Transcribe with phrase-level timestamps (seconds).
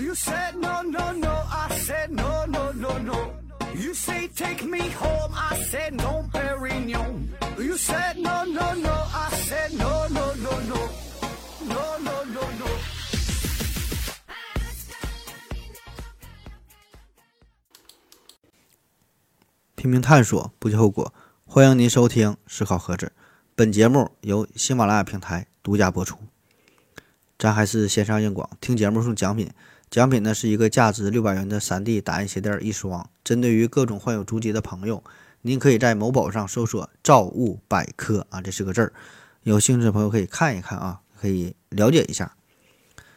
[0.00, 1.30] You said no, no, no.
[1.30, 3.34] I said no, no, no, no.
[3.74, 5.30] You say take me home.
[5.34, 7.28] I said no, Perignon.
[7.58, 8.90] You said no, no, no.
[8.90, 10.88] I said no, no, no, no.
[11.68, 12.66] No, no, no, no.
[19.76, 21.12] 拼命探索，不计后果。
[21.44, 23.12] 欢迎您收听《思考盒子》，
[23.54, 26.16] 本节目由喜马拉雅平台独家播出。
[27.38, 29.50] 咱还是线上硬广，听节目送奖品，
[29.90, 33.10] 奖品呢是一个价值六百元的 3D 打印鞋垫一双。
[33.24, 35.02] 针对于各种患有足疾的朋友，
[35.42, 38.92] 您可以在某宝上搜索“造物百科”啊，这是个字儿。
[39.42, 42.36] 有兴趣的朋友可以看一看啊，可以了解一下。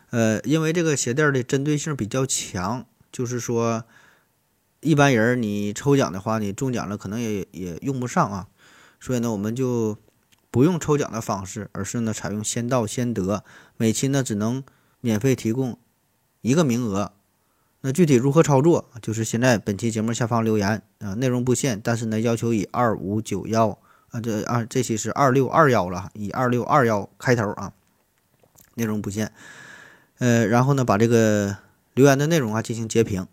[0.09, 3.83] 呃，因为这个鞋垫的针对性比较强，就是说。
[4.85, 8.49] 一般人你抽奖的话，你中奖了可能也也用不上啊，
[8.99, 9.97] 所以呢，我们就
[10.51, 13.45] 不用抽奖的方式，而是呢采用先到先得，
[13.77, 14.61] 每期呢只能
[14.99, 15.79] 免费提供
[16.43, 17.11] 一个名额。
[17.81, 23.77] 那具体如何操作，就是现在本期节目下方留言啊，内容不限，但是呢要求以二五九幺
[24.11, 27.73] 啊，这啊这期是二六二幺了，以二六二幺开头啊，
[28.75, 29.33] 内容不限。
[30.19, 31.57] 呃，然后呢把这个
[31.93, 33.27] 留言的内容啊进行截屏。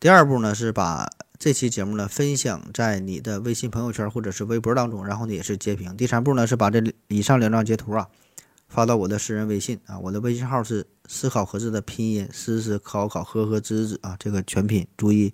[0.00, 5.96] 第二步呢是把这期节目呢分享在你的微信朋友圈或者是微博当中，然后呢也是截屏。
[5.96, 8.08] 第三步呢是把这以上两张截图啊
[8.74, 15.32] 发到我的私人微信啊，我的微信号是思考盒子的拼音思思考考和和子子啊，这个全拼注意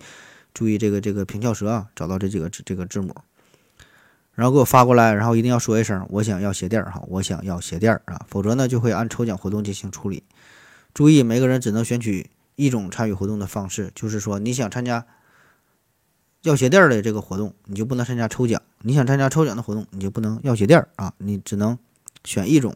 [0.52, 3.16] 注意这个这个平翘舌啊，找到这几个这个字母，
[4.34, 10.22] 然后给我发过来，然后一定要说一声我想要鞋垫儿哈，我想要鞋垫儿啊，否则呢就会按抽奖活动进行处理。
[10.92, 12.30] 注意每个人只能选取。
[12.56, 15.06] 一种参与活动的方式，就是说你想参加
[16.42, 21.78] 要鞋垫的这个活动，你就不能参加抽奖；你想参加抽奖的活动，你就不能要鞋垫啊，你只能
[22.22, 22.75] 选一种。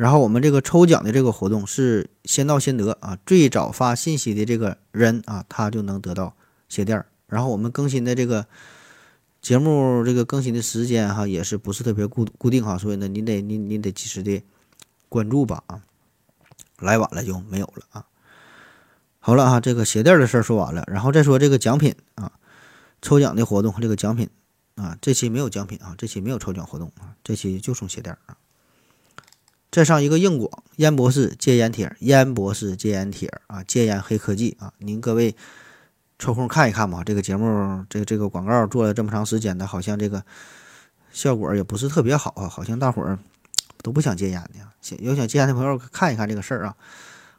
[0.00, 6.34] 然后我们这个抽奖的这个活动是先到先得啊，最早发信息的这个人啊，他就能得到
[6.70, 7.04] 鞋垫儿。
[7.26, 8.46] 然后我们更新的这个
[9.42, 14.42] 节目这个更新的时间哈，也是不是特别固固定哈，所以呢，你得你你得及时的
[15.10, 15.82] 关注吧啊，
[16.78, 18.06] 来晚了就没有了啊。
[19.18, 22.32] 好了啊，这个鞋垫的事儿说完了，然后再说这个奖品啊，
[23.02, 24.30] 抽奖的活动和这个奖品
[24.76, 28.34] 啊，这期没有奖品啊，这期没有抽奖活动啊，这期就送鞋垫啊。
[29.70, 35.36] 再上一个硬广，烟博士戒烟帖，烟博士戒烟帖啊，戒烟黑科技啊，您各位
[36.18, 37.04] 抽空看一看吧。
[37.04, 40.24] 这个节目，这个这个广告做了这么长时间的，好像这个
[41.12, 43.18] 效果也不是特别好啊，好像大伙儿
[43.82, 44.96] 都不想戒烟的。
[44.98, 46.76] 有想戒烟的朋友看一看这个事儿啊。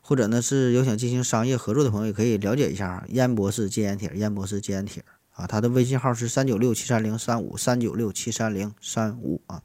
[0.04, 3.06] 或者呢，是有想进行商业合作的朋友，也可以了解一下啊。
[3.10, 9.62] 烟博士戒烟帖，烟博士戒烟帖啊，他的微信号是三九六七三零三五三九六七三零三五啊。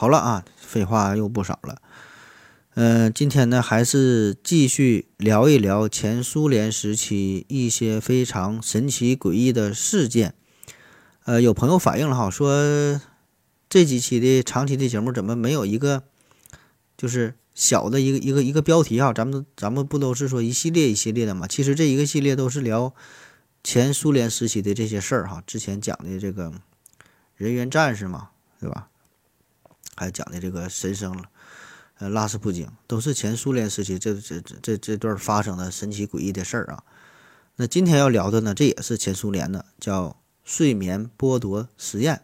[0.00, 1.82] 好了啊，废话又不少了。
[2.72, 10.32] 嗯，今天呢，还是继续聊一聊前苏联时期一些非常神奇诡异的事件。
[11.26, 12.98] 呃，有朋友反映了哈，说
[13.68, 16.04] 这几期的长期的节目怎么没有一个
[16.96, 17.34] 就是。
[17.52, 21.46] 小的一个一个一个标题哈，咱们咱们不都是说一系列一系列的嘛？
[21.46, 22.94] 其实这一个系列都是聊
[23.62, 25.42] 前苏联时期的这些事儿哈。
[25.46, 26.50] 之前讲的这个
[27.34, 28.88] 人员战士嘛，对吧？
[29.96, 31.24] 还讲的这个神圣了，
[31.98, 36.82] 呃，拉斯普京都是前苏联时期这这这这段发生的神奇诡异的事儿啊。
[37.56, 42.22] 那今天要聊的呢，这也是前苏联的，叫睡眠剥夺实验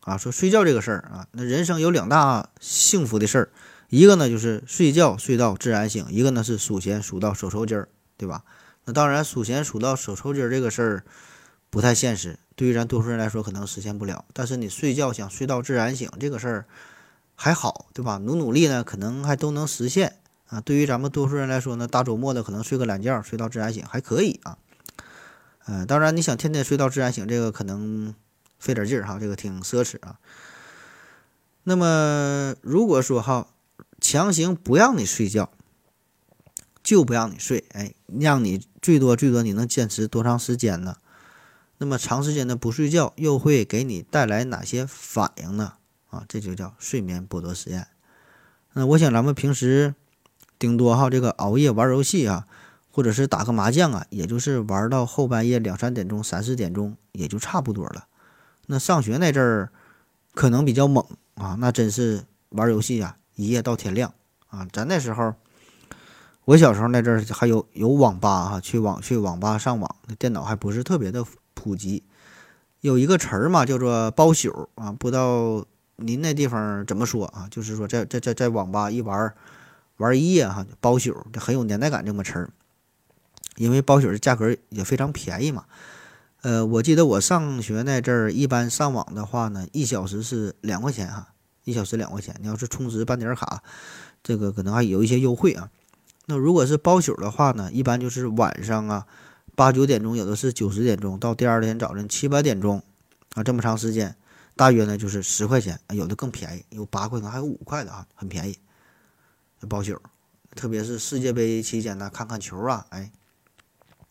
[0.00, 0.16] 啊。
[0.16, 3.50] 说睡觉这个事儿啊，那人生有两大幸福的事儿。
[3.90, 8.42] 一个呢就是睡觉睡到自然醒，一个呢是数钱数到手抽筋儿，对吧？
[8.86, 11.04] 那当然数钱数到手抽筋儿这个事儿
[11.74, 14.24] 不太现实，对于咱多数人来说可能实现不了。
[14.32, 16.66] 但是你睡觉想睡到自然醒这个事儿
[17.34, 18.18] 还好，对吧？
[18.18, 20.60] 努努力呢可能还都能实现啊。
[20.60, 24.56] 对于咱们多数人来说呢，大周末的可能睡个懒觉睡到自然醒还可以啊。
[25.66, 28.14] 嗯，当然你想天天睡到自然醒，这个可能
[28.60, 30.20] 费点劲儿哈，这个挺奢侈啊。
[31.64, 33.48] 那么如果说哈。
[34.00, 35.50] 强行不让你睡觉，
[36.82, 40.96] 就不让你睡，哎，让你最多最多你能坚持多长时间呢？
[41.84, 45.74] 那么长时间的不睡觉又会给你带来哪些反应呢？
[46.08, 47.88] 啊，这就叫睡眠剥夺实验。
[48.72, 49.94] 那我想咱们平时
[50.58, 52.46] 顶多哈这个熬夜玩游戏啊，
[52.90, 58.06] 或者是打个麻将啊，也就是玩到后半夜两三点钟、三四点钟也就差不多了。
[58.64, 59.70] 那上学那阵儿
[60.32, 61.04] 可能比较猛
[61.34, 63.18] 啊，那真是玩游戏啊。
[63.34, 64.14] 一夜到天亮
[64.48, 64.66] 啊！
[64.72, 65.34] 咱那时候，
[66.46, 71.22] 我小时候那阵儿还有有网吧哈，去网去网吧上网，那电脑还不是特别的
[71.64, 72.02] 普及。
[72.82, 75.64] 有一个词儿嘛，叫做包宿啊，不知道
[75.96, 77.48] 您那地方怎么说啊？
[77.50, 79.34] 就是说在在在在网吧一玩儿
[79.96, 82.50] 玩一夜哈，包宿，这很有年代感这么词儿。
[83.56, 85.64] 因为包宿的价格也非常便宜嘛。
[86.42, 91.28] 呃，我记得我上学那阵儿，一般上网的话呢，一小时是两块钱哈，
[91.64, 92.36] 一小时两块钱。
[92.42, 93.62] 你要是充值办点卡，
[94.22, 95.70] 这个可能还有一些优惠啊。
[96.26, 99.06] 那如果是包宿的话呢，一般就是晚上啊，
[99.54, 102.82] 八九点钟，有的是九十点钟到第二天早晨七八点钟
[103.34, 104.16] 啊，这么长时间，
[104.56, 108.58] 大约呢就是十块钱，有的更便宜，有八块呢，还有五块的啊，很便宜。
[109.68, 110.00] 包宿，
[110.54, 113.10] 特别是世界杯期间呢，看看球啊，哎。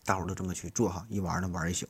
[0.06, 1.86] 大伙儿都这么去做哈，一玩呢玩一宿，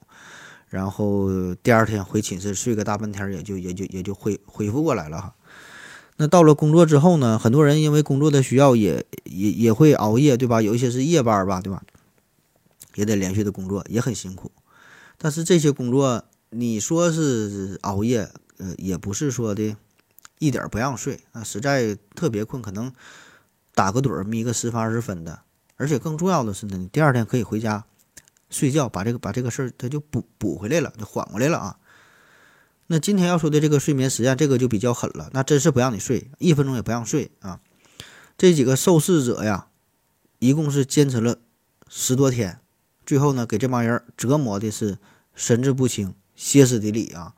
[0.69, 5.35] 然后第二天回寝室睡个大半天，也就也就也就恢恢复过来了哈。
[6.19, 10.63] 那到了工作之后呢，很多人因为工作的需要，也也也会熬夜，对吧？
[10.63, 11.83] 有一些是夜班吧，对吧？
[12.95, 14.51] 也得连续的工作，也很辛苦。
[15.19, 19.77] 但是这些工作，你说是熬夜，呃，也不是说的
[20.39, 22.93] 一点不让睡啊，实在特别困，可能
[23.75, 25.41] 打个盹儿，眯个十分二十分的。
[25.77, 27.85] 而且更重要的是呢，你第二天可以回家。
[28.51, 31.79] 睡觉把这个把这个事儿他就补补回来了，就缓过来了啊。
[32.87, 37.59] 那今天要说的这个睡眠实验，这个就比较狠了，那真是不让你睡，一分钟也不让睡啊。
[38.39, 39.67] 这几个受试者呀，
[40.39, 41.39] 一共是坚持了
[41.89, 42.61] 十多天，
[43.05, 44.99] 最后呢，给这帮人折磨的是
[45.35, 47.35] 神志不清、歇斯底里啊，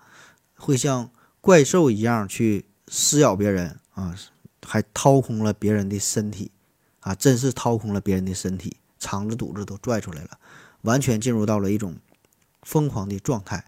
[0.57, 1.11] 会像
[1.41, 4.17] 怪兽一样去撕咬别人啊，
[4.65, 6.51] 还掏空了别人的身体
[7.01, 10.39] 啊，真是掏空了别人的身体，肠子肚子都拽出来了。
[10.83, 11.97] 完全进入到了一种
[12.63, 13.65] 疯狂的状态。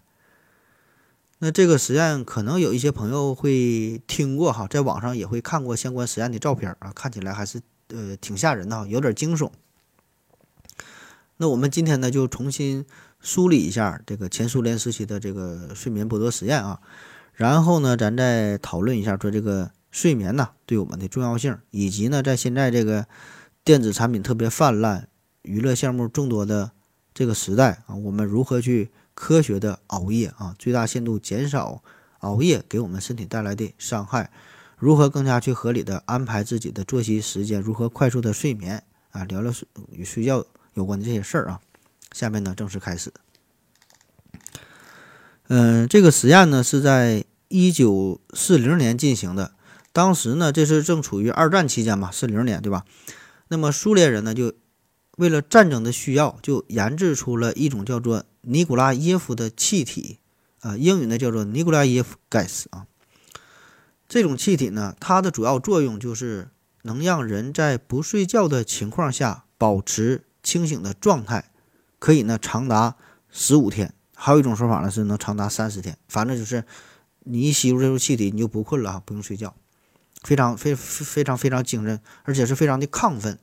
[1.39, 9.51] 那这个实验可能有一些朋友会听过哈，在网上也会看过相关实验的照片啊，看起来还是呃挺吓人的哈，有点惊悚。
[11.41, 12.85] 那我们今天呢就重新
[13.21, 16.81] 梳理一下这个前苏联时期的这个睡眠剥夺实验啊，
[17.33, 23.07] 然后呢咱再讨论一下说这个睡眠呢对我们的重要性，以及呢在现在这个
[23.63, 25.07] 电子产品特别泛滥、
[25.43, 26.71] 娱乐项目众多的。
[27.11, 31.83] 这个时代啊，我们如何去科学的熬夜啊，最大限度减少
[32.19, 34.31] 熬夜给我们身体带来的伤害？
[34.77, 37.59] 如何更加去合理的安排自己的作息时间？
[37.59, 39.25] 如何快速的睡眠啊？
[39.25, 40.45] 聊聊睡与睡觉
[40.79, 41.61] 有关的这些事儿啊。
[42.11, 43.13] 下面呢，正式开始。
[45.49, 49.53] 嗯，这个实验呢是在一九四零年进行的，
[49.93, 52.85] 当时呢这是正处于二战期间吧，四零年对吧？
[53.49, 54.53] 那么苏联人呢就。
[55.17, 60.17] 为了战争的需要，就研制出了一种叫做尼古拉耶夫的气体，
[60.61, 62.85] 啊，英语呢叫做尼古拉耶夫 gas 啊。
[64.07, 66.47] 这种气体呢，它的主要作用就是
[66.83, 71.51] 能让人在不睡觉的情况下保持清醒的状态，
[71.99, 72.95] 可以呢长达
[73.29, 73.93] 十五天。
[74.15, 75.95] 还有一种说法呢是能长达三十天。
[76.07, 76.65] 反正就是
[77.19, 79.53] 你一吸入这种气体，你就不困了，不用睡觉，
[80.23, 83.37] 非常非非常非常精神，而且是非常的亢奋。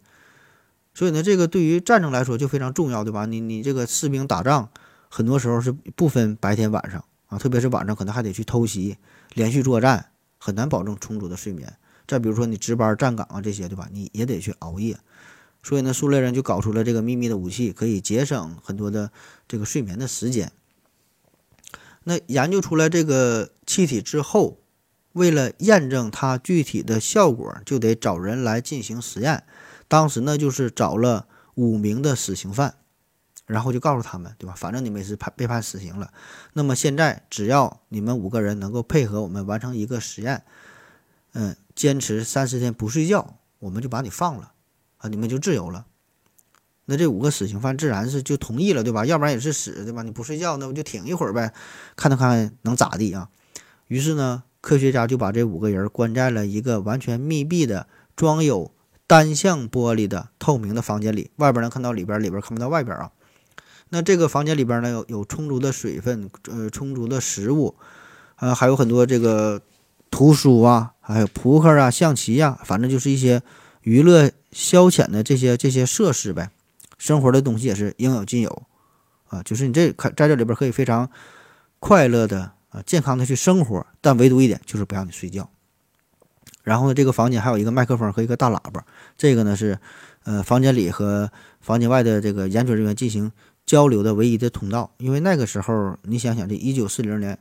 [0.92, 3.26] 所以呢，这个对于战争来说就非常重要，对吧？
[3.26, 4.68] 你你这个士兵打仗，
[5.08, 8.96] 很多时候是不分白天晚上啊，特别是晚上可能还得去偷袭，
[9.34, 11.72] 连续作战，很难保证充足的睡眠。
[12.06, 13.88] 再比如说你值班站岗啊这些，对吧？
[13.92, 14.98] 你也得去熬夜。
[15.66, 19.10] 所以呢，苏联人就搞出了这个秘密的武器，可以节省很多的
[19.48, 20.52] 这个睡眠的时间。
[22.04, 24.60] 那研究出来这个气体之后，
[25.14, 29.42] 为了验证它具体的效果，就得找人来进行实验。
[29.88, 31.26] 当时呢，就是找了
[31.56, 32.76] 五名的死刑犯，
[33.44, 34.54] 然后就告诉他们，对吧？
[34.56, 36.12] 反正你们也是判被判死刑了。
[36.52, 40.44] 那么现在，只要你们五个人能够配合我们完成一个实验，
[41.32, 44.52] 嗯，坚持三十天不睡觉，我们就把你放了，
[45.08, 45.86] 你们就自由了。
[46.86, 49.04] 那这五个死刑犯自然是就同意了，对吧？
[49.04, 50.02] 要不然也是死，对吧？
[50.02, 51.52] 你不睡觉，那不就挺一会儿呗，
[51.96, 53.28] 看他看能咋地啊？
[53.88, 58.72] 于是呢，科学家就把这五个人关在了一个完全密闭的装有。
[59.08, 63.12] 单向玻璃的透明的房间里，外边能看到里边，里边看不到外边啊。
[63.90, 67.76] 那这个房间里边呢，有有充足的水分，呃，充足的食物，
[68.40, 69.62] 呃，还有很多这个
[70.10, 73.40] 图书啊，还有扑克啊、象棋呀，反正就是一些
[73.86, 76.50] 娱乐消遣的这些这些设施呗。
[76.98, 78.62] 生活的东西也是应有尽有
[79.28, 81.08] 啊，就是你这可在这里边可以非常
[81.78, 85.48] 快乐的啊、健康的去生活，但唯独一点就是不让你睡觉。
[86.64, 88.84] 然后呢，这个房间还有一个麦克风和一个大喇叭，
[89.16, 89.78] 这个呢是，
[90.24, 93.30] 呃，房间里和房间外的这个研究人员进行
[93.64, 94.90] 交流的唯一的通道。
[94.98, 97.38] 因为那个时候，你想想，这一九四零年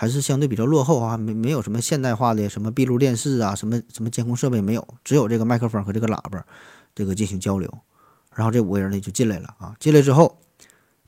[0.00, 6.42] 还是相对比较落后啊，没没有什么现代化的什么闭路电视啊，什么什么监控设备没有，只有这个麦克风和这个喇叭，
[6.94, 7.70] 这个进行交流。
[8.34, 10.38] 然后这五个人呢就进来了啊，进来之后，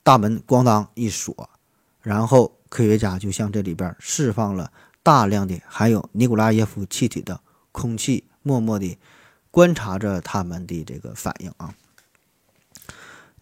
[0.03, 1.49] 大门咣当一锁，
[2.03, 4.71] 然后科学家就向这里边释放了
[5.03, 7.41] 大量的含有尼古拉耶夫气体的。
[7.73, 8.99] 空气默默地
[9.51, 11.75] 观察着他们的这个反应啊。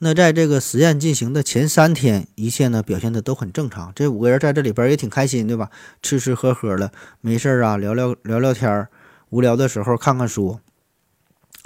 [0.02, 3.92] 那在这个实验进行的前三天，一切呢表现的都很正常。
[3.94, 5.70] 这五个人在这里边也挺开心，对吧？
[6.00, 6.90] 吃吃喝喝的，
[7.20, 8.88] 没事儿啊，聊聊聊聊天儿，
[9.28, 10.58] 无聊的时候看看书，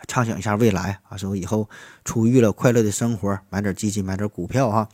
[0.08, 1.70] 畅想一下未来啊，说以后
[2.04, 4.88] 出狱了，快乐的生活，买点基金，买点股票哈。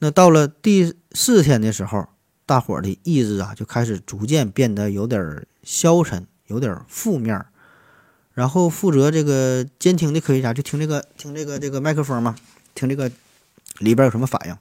[0.00, 2.06] 那到了第四天的时候，
[2.44, 7.42] 大伙儿的意志啊就开始逐渐变得有点消沉，有点负面。
[8.34, 12.34] 然后负责这个监听的科学家就听这个听这个这个麦克风嘛，
[12.74, 13.10] 听这个
[13.78, 14.56] 里边有什么反应，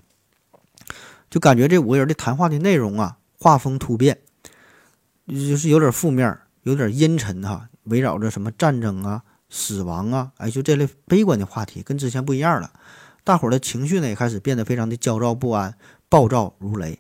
[1.30, 4.20] 就感觉这五个人的谈话的内容啊，画风突变，
[5.28, 12.72] 就是有点负面，有点阴沉哈，围绕着什么战争啊、死亡啊，哎，就这类悲观的话题，跟之前不一样了。
[13.24, 15.76] 大伙的情绪呢也开始变得非常的焦躁不安、
[16.10, 17.00] 暴躁如雷，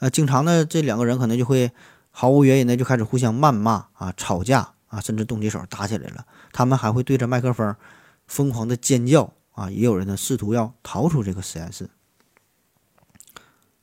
[0.00, 1.70] 呃，经常呢这两个人可能就会
[2.10, 4.72] 毫无原因的就开始互相谩骂啊、吵架。
[4.92, 6.26] 啊，甚至动起手打起来了。
[6.52, 7.74] 他们还会对着麦克风
[8.26, 9.70] 疯狂的尖叫啊！
[9.70, 11.88] 也有人呢试图要逃出这个实验室。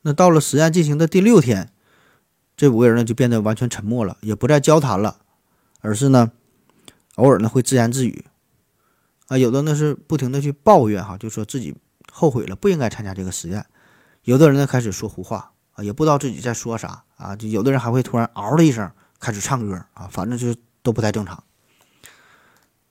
[0.04, 1.72] 那到了实验进行的第六天，
[2.56, 5.20] 这五个人呢就变得完全沉默了，也不再交谈了，
[5.82, 6.32] 而是呢
[7.16, 8.26] 偶尔呢会自言自语
[9.30, 9.38] 啊。
[9.38, 11.76] 有的呢是不停的去抱怨哈，就说自己
[12.12, 13.66] 后悔了，不应该参加这个实验。
[14.26, 17.36] 有的人呢开始说胡话啊，也不知道自己在说啥啊。
[17.36, 20.56] 就有的人还会突然嗷的一声开始唱歌啊，反正就是。
[20.84, 21.44] 都不太正常。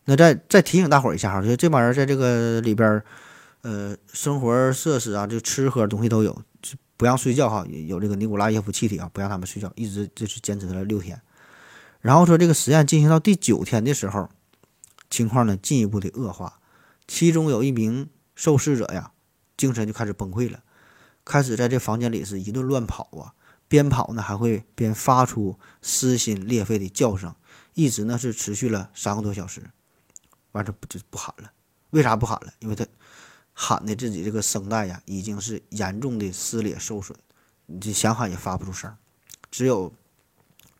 [0.05, 3.03] 那再再提醒大伙儿一下哈，就这帮人在这个里边，
[3.61, 6.43] 呃，生活设施啊，就吃喝东西都有，
[6.97, 11.21] 不让睡觉哈，有这个尼古拉耶夫气体啊，不让他们睡觉，一直就是坚持了六天。
[12.01, 14.31] 然后说这个实验进行到第九天的时候，
[15.11, 16.59] 情况呢进一步的恶化，
[17.07, 19.11] 其中有一名受试者呀，
[19.59, 20.61] 精神就开始崩溃了，
[21.25, 23.35] 开始在这房间里是一顿乱跑啊，
[23.69, 27.35] 边跑呢还会边发出撕心裂肺的叫声。
[27.79, 29.63] 一直呢是持续了三个多小时，
[30.51, 31.53] 完事不就不喊了？
[31.91, 32.53] 为啥不喊了？
[32.59, 32.85] 因为他
[33.53, 37.17] 喊的自己这个声带呀，已经是严重的撕裂受损，
[37.67, 38.93] 你这想喊也发不出声，
[39.49, 39.95] 只有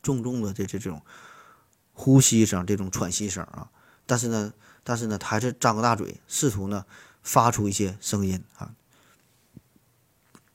[0.03, 1.01] 重重的这这这种
[1.93, 3.71] 呼吸声、这种喘息声啊。
[4.05, 4.53] 但是呢，
[4.83, 6.85] 但是呢，他还是张个大嘴，试图呢
[7.23, 8.75] 发出一些声音啊。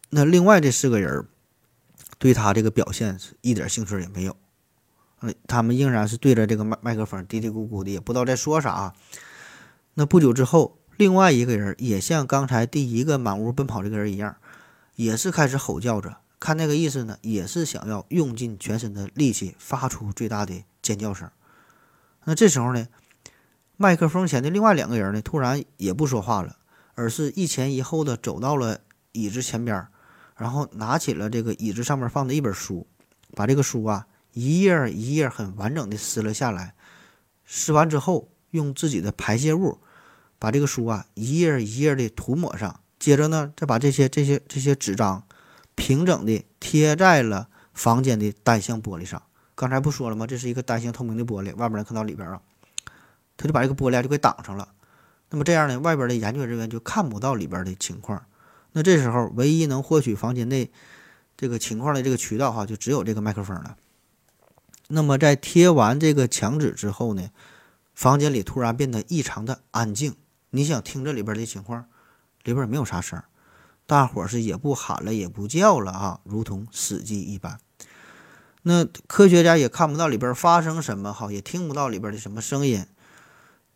[0.09, 1.25] 那另外这四个人
[2.17, 4.35] 对他这个表现是一点兴趣也没有。
[5.47, 8.93] 他们仍然是对着这个麦麦克风嘀嘀咕咕的，也不知道在说啥。
[9.93, 14.35] 那不久之后，另外一个人也像刚才第一个满屋奔跑这个人一样，
[14.95, 16.17] 也是开始吼叫着。
[16.39, 21.29] 看那个意思呢，也是想要用尽全身的力气，发出最大的尖叫声。
[22.25, 22.87] 那这时候呢，
[23.77, 26.57] 麦克风前的另外两个人呢，突然也不说话了，
[26.95, 28.79] 而是一前一后的走到了
[29.13, 29.87] 椅子前边，
[30.35, 32.87] 然后拿起了这个椅子上面放的一本书，
[33.35, 34.07] 把这个书啊。
[34.33, 36.75] 一页一页很完整的撕了下来，
[37.45, 39.79] 撕完之后，用自己的排泄物
[40.37, 45.23] 把这个书啊一页一页的涂抹上，接着呢，再把这些这些这些纸张
[45.75, 49.21] 平整的贴在了房间的单向玻璃上。
[49.55, 50.25] 刚才不说了吗？
[50.25, 52.41] 这是一个单向透明的玻璃，外边能看到里边啊。
[53.37, 54.67] 他就把这个玻璃就给挡上了。
[55.29, 58.23] 那么这样呢，外边的研究人员就看不到里边的情况。
[58.73, 60.71] 那这时候，唯一能获取房间内
[61.37, 63.77] 这个情况的这个渠道哈，就只有这个麦克风了。
[64.93, 67.31] 那么在贴完这个墙纸之后呢，
[67.95, 70.15] 房间里突然变得异常的安静。
[70.51, 71.85] 你想听这里边的情况，
[72.43, 73.19] 里边没有啥声，
[73.87, 77.57] 大伙是也不喊了，也不叫了啊，如同死寂一般。
[78.61, 82.85] 那科学家也看不到里边发生什么，哈，也听不到里边的什么声音，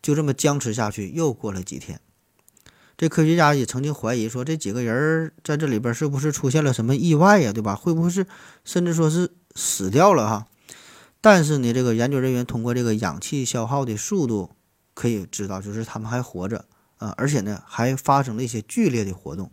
[0.03, 1.09] 就这么僵持下去。
[1.09, 1.99] 又过了几天，
[2.95, 7.73] 这科学家也曾经怀疑说，这几个人在这里边是不是出现了什么意外呀，对吧？
[7.73, 8.27] 会不会是
[8.63, 10.45] 甚至说是死掉了哈？
[11.19, 14.51] 但是呢，这个研究人员通过这个氧气消耗的速度
[14.93, 16.65] 可以知道，就是他们还活着
[16.97, 19.51] 啊，而且呢还发生了一些剧烈的活动。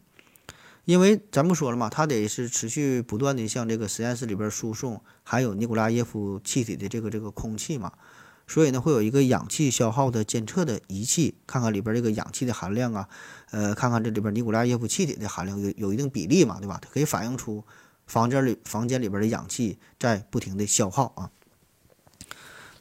[0.84, 7.92] 因为咱不说了嘛，他得是持续不断的向这个实验室里边输送含有尼古拉耶夫气体的这个这个空气嘛，
[8.46, 13.08] 所以呢会有一个氧气消耗的监测的仪器，看看里边这个氧气的含量啊，
[13.50, 16.78] 呃，看看这里边尼古拉耶夫气体的含量有有一定比例嘛，对吧？
[16.82, 17.64] 它可以反映出
[18.06, 21.30] 房间里房间里边的氧气在不停的消耗啊。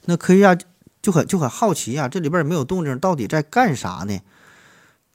[0.06, 0.58] 那科学家
[1.02, 4.20] 就很就很好奇啊，这里边也没有动静，到底在干啥呢？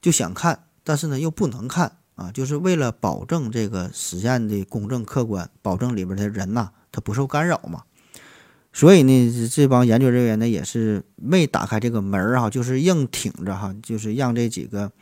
[0.01, 7.83] 就想看，但是呢又不能看啊，就是为了保证这个实验的公正客观，保证里边的人呐他不受干扰嘛。
[8.73, 14.93] 所以呢，这帮研究人员呢也是没打开这个门儿哈，就是硬挺着哈，就是让这几个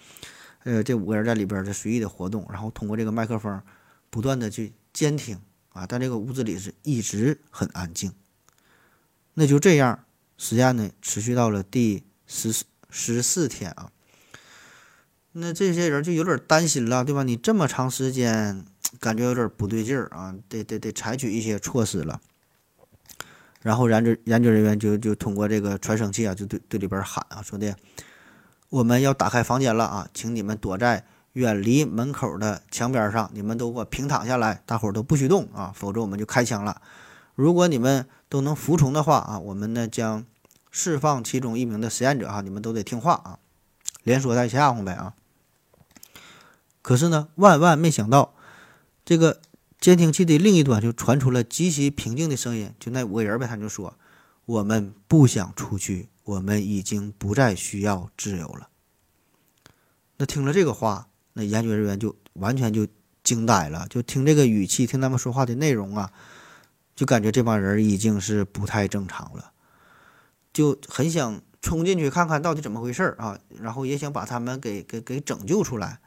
[0.64, 3.60] 呃这五个人在里边的随意的活动，然后通过这个麦克风
[4.08, 5.38] 不断的去监听
[5.70, 8.12] 啊，但这个屋子里是一直很安静。
[9.38, 10.04] 那就这样，
[10.38, 13.90] 实验呢持续到了第十十四天啊。
[15.32, 17.22] 那这些人就有点担心了，对吧？
[17.22, 18.64] 你这么长时间，
[18.98, 22.18] 感觉有点不对劲儿啊，得得得采取一些措施了。
[23.60, 27.76] 然后研究研究人员就就通过这个传声器啊，就对对里边喊啊，说的
[28.70, 36.80] 我们要打开房间了啊，请你们躲在远离门口的墙边上，你们都给我平躺下来，大伙儿都不许动啊，否则我们就开枪了。
[37.36, 40.26] 如果你们都能服从的话啊，我们呢将
[40.70, 43.38] 释放其中一名的实验者哈，你们都得听话啊，
[44.02, 45.14] 连说带吓唬呗啊。
[46.82, 48.34] 可是呢，万万没想到，
[49.04, 49.40] 这个
[49.80, 53.98] 监听器的另一端就传出了极其平静的声音，就那五个人呗，他就说
[54.46, 58.68] ：“我们不想出去，我们已经不再需要自由了。”
[60.18, 62.86] 那听了这个话，那研究人员就完全就
[63.22, 66.12] 惊呆了，就听这个语气，听他们说话的内容啊，
[66.96, 69.52] 就感觉这帮人已经是不太正常了，
[70.52, 76.00] 就很想冲进去看看到底怎么回事儿啊，然后也想把他们给给给拯救出来。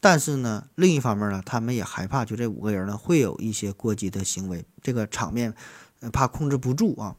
[0.00, 5.54] 但是呢，另一方面呢，他们也害怕，就这五个人呢会有一些过激的行为，这个场面
[6.12, 7.16] 怕控制不住啊。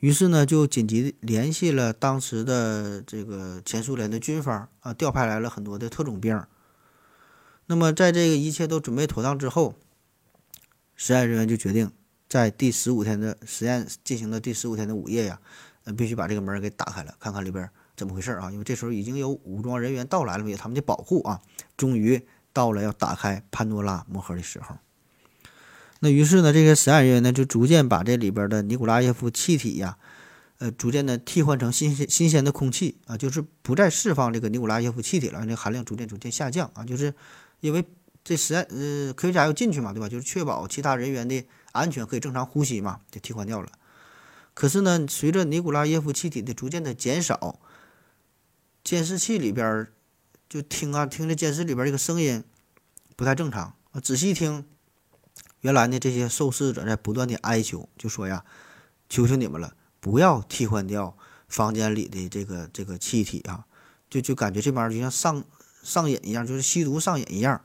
[0.00, 6.44] 于是呢，就紧急联系了当时的这个前苏联的军方啊，调派来了很多的特种兵。
[7.64, 9.74] 那么，在这个一切都准备妥当之后，
[10.94, 11.90] 实验人员就决定
[12.28, 15.40] 在第十五天的实验进行的第十五天的午夜呀，
[15.84, 17.68] 呃，必须把这个门给打开了，看看里边。
[17.96, 18.52] 怎么回事啊？
[18.52, 21.40] 因为这时候已经有武装人员到来了，有他们的保护啊。
[21.78, 24.76] 终于到了要打开潘多拉魔盒的时候。
[26.00, 29.96] 那于是呢，这些实验人员呢就逐渐把这里边的尼古拉耶夫气体呀，
[30.58, 36.84] 呃，逐渐的替换成新鲜新鲜的空气啊，就是不再释放这个尼古拉耶夫气体了，那含量逐渐逐渐下降啊。
[36.84, 37.14] 就是
[37.60, 37.82] 因为
[38.22, 40.06] 这实验呃科学家要进去嘛，对吧？
[40.06, 41.42] 就是确保其他人员的
[41.76, 43.70] 安全可以正常呼吸嘛，就替换掉了。
[44.54, 47.60] 可是呢，随着尼古拉耶夫气体的逐渐的减少。
[48.82, 49.88] 监视器里边
[50.48, 52.44] 就听啊，听着监视里边这个声音
[53.16, 54.00] 不太正常啊。
[54.00, 54.64] 仔细听，
[55.60, 58.44] 原来呢这些受试者在不断的哀求，就说呀
[59.10, 63.66] ：“求求你们了，不要替换掉房间里的这个这个气体啊！”
[64.08, 65.44] 就就感觉这边就像上
[65.82, 67.60] 上瘾一样，就是吸毒上瘾一样，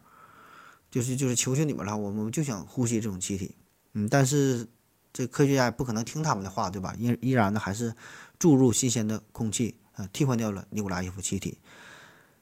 [0.89, 3.55] 就是就是求求你们了，我们就想呼吸这种气体。
[3.93, 4.67] 嗯，但是
[5.13, 6.95] 这科学家也不可能听他们的话，对吧？
[6.97, 7.95] 依依然呢还是
[8.39, 9.75] 注入新鲜的空气。
[9.93, 11.57] 啊，替换掉了尼古拉耶夫气体。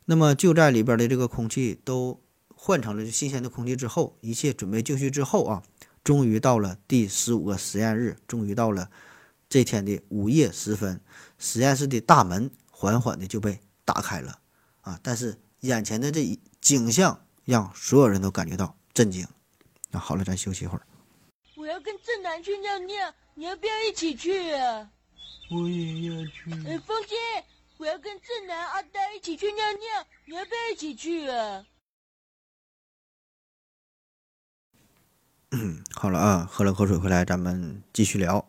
[0.06, 2.22] 那么就在里边的这个空气都
[2.54, 5.64] 换成了新鲜的空气之后，一切准备就绪之后啊，
[6.04, 8.92] 终于到了第十五个实验日，终于到了
[9.50, 11.02] 这天的午夜时分，
[11.40, 14.40] 实验室的大门缓缓的就被打开了
[14.82, 15.00] 啊！
[15.02, 19.28] 但是眼前的这一景象让所有人都感觉到震惊。
[19.90, 20.86] 那好了，咱休息一会儿。
[21.80, 24.90] 跟正南去尿尿，你要不要一起去啊？
[25.52, 26.52] 我也要去。
[26.68, 27.16] 哎，风姐，
[27.78, 31.66] 我要跟正南、阿呆一起去尿尿，你要不要一起去啊？
[35.52, 38.48] 嗯， 好了啊，喝了口水回来，咱们继续聊。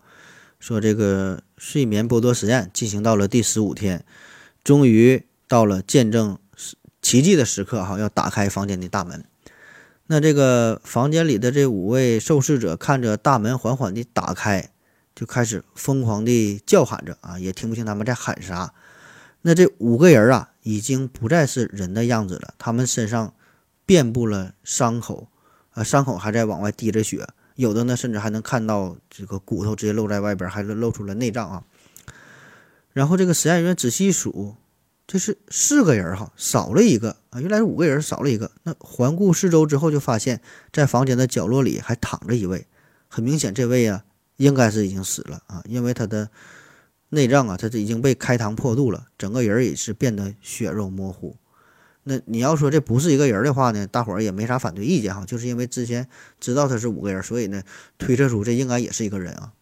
[0.58, 4.04] 说这个睡眠剥夺实验进行到了第十五天，
[4.62, 6.38] 终于到了见证
[7.00, 9.24] 奇迹的时刻哈，要打开房间的大门。
[10.10, 14.70] 那这个房间里的这五位受试者看着大门缓缓的打开。
[15.12, 18.72] 就开始疯狂地叫喊着啊，也听不清他们在喊啥。
[19.42, 23.34] 那这五个人啊，已经不再是人的样子了，他们身上
[23.84, 25.28] 遍布了伤口，
[25.72, 31.64] 啊，伤口还在往外滴着血，有的呢，甚至还能看到这个骨头直接露在外边，还是露出了内脏啊。
[32.94, 34.54] 然后这个实验员仔细数，
[35.10, 38.52] 这是四个人哈，少了一个啊，原来是五个人，少了一个。
[38.62, 40.40] 那环顾四周之后，就发现，
[40.72, 42.68] 在房间的角落里还躺着一位，
[43.08, 44.04] 很明显，这位啊。
[44.36, 46.30] 应该是已经死了啊，因为他的
[47.08, 51.36] 内脏啊，他这已经被开膛破肚了，整个人也是变得血肉模糊。
[52.04, 57.62] 那你要说这不是一个人的话呢，大伙儿也没啥反对意见哈，就是因为之前知道他是五个人，所以呢
[57.98, 59.52] 推测出这应该也是一个人啊。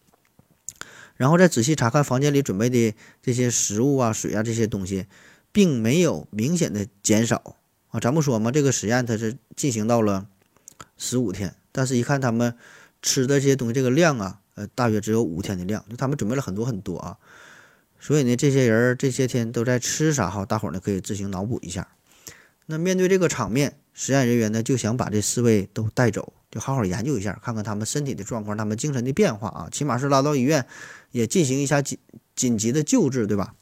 [1.17, 5.07] 然后再仔细查看房间里准备的这些食物啊、水啊这些东西，
[5.51, 7.57] 并没有明显的减少
[7.89, 7.99] 啊。
[7.99, 10.27] 咱不说嘛，这个实验它是进行到了
[10.97, 12.55] 十五天，但是一看他们
[13.01, 14.41] 吃的这些东西，这个量啊。
[14.55, 17.17] 呃，大约只有五天的量，就他们准备了很多很多啊，
[17.97, 20.45] 所以呢，这些人这些天都在吃啥哈？
[20.45, 21.87] 大伙儿呢可以自行脑补一下。
[22.65, 30.65] 那面对这个场面，实验人员呢就想把这四位都带走，就好好研究一下，看看他们身体的状况，他们精神的变化啊，起码是拉到医院
[31.11, 31.97] 也进行一下紧
[32.35, 33.55] 紧急的救治，对吧？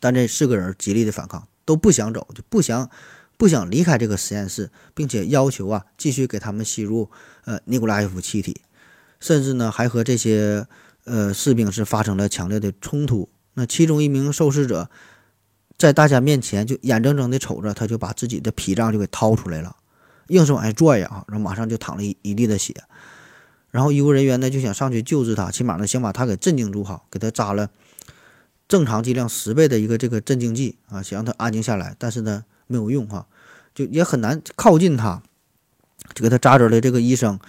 [0.00, 2.90] 但这四个人极力的反抗，都不想走，就不想
[3.36, 7.08] 不想离开这个实验室，并且要求啊继续给他们吸入
[7.44, 8.62] 呃尼古拉耶夫气体。
[9.20, 10.66] 甚至呢，还和这些
[11.04, 13.28] 呃士兵是发生了强烈的冲突。
[13.54, 14.88] 那其中一名受试者
[15.76, 19.76] 在大家面前就眼睁睁的瞅着，他就把自己的脾脏就给掏出来了，
[20.28, 22.74] 硬是往下拽呀，然后马上就淌了一一地的血。
[23.70, 27.70] 然后医务人员呢就想上去救治他，起码呢想把他给镇静住哈，给他扎了
[28.70, 31.96] 正常剂量十倍的一个这个镇静剂啊，想让他安静下来。
[31.98, 33.26] 但是呢没有用哈，
[33.74, 35.20] 就也很难靠近他，
[36.14, 37.40] 就给他扎针的这个医生，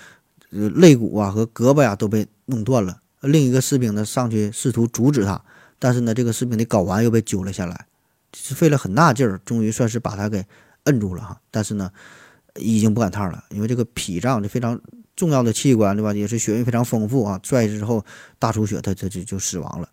[0.50, 3.02] 呃肋骨啊和胳膊呀都被弄断了。
[3.20, 5.44] 另一个士兵呢上去试图阻止他，
[5.78, 7.86] 但是呢这个士兵的睾丸又被揪了下来，
[8.36, 10.44] 是费了很大劲儿，终于算是把他给
[10.86, 11.40] 摁住了哈。
[11.52, 11.92] 但是呢
[12.56, 14.82] 已经不赶趟了，因为这个脾脏就非常。
[15.14, 16.14] 重要的器官，对吧？
[16.14, 17.40] 也是血运非常丰富啊！
[17.44, 18.04] 拽之后
[18.40, 19.88] 大出血，他他就就死亡了。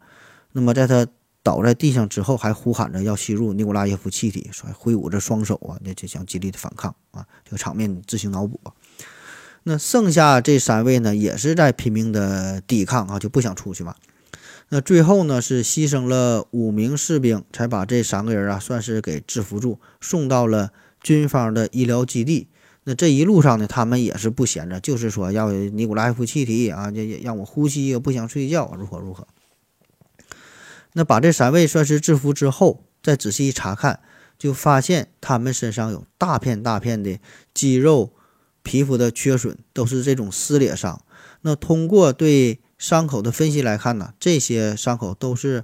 [0.52, 1.06] 那么在他
[1.42, 7.26] 倒在地上之后，还呼喊着要吸入尼古拉耶夫气体，说挥舞着双手啊，那就想极力的反抗啊！
[7.44, 8.60] 这个场面自行脑补。
[9.62, 13.94] 那剩下这三位呢，也是在拼命的抵抗啊，就不想出去嘛。
[14.70, 22.48] 那最后呢，是牺牲了五名士兵，才把这三个人啊，算是给制服住，送到了军方的医疗基地。
[22.84, 29.26] 那这一路上呢，他们也是不闲着，就是说要尼古拉耶夫气体啊，也也让我呼吸，又不想睡觉，如何如何。
[30.98, 34.00] 那把这三位算是制服之后，再仔细一查看，
[34.36, 37.20] 就发现他们身上有大片大片的
[37.54, 38.12] 肌肉、
[38.64, 41.00] 皮肤的缺损，都是这种撕裂伤。
[41.42, 45.62] 那通过对伤口的分析来看呢，这些伤口都是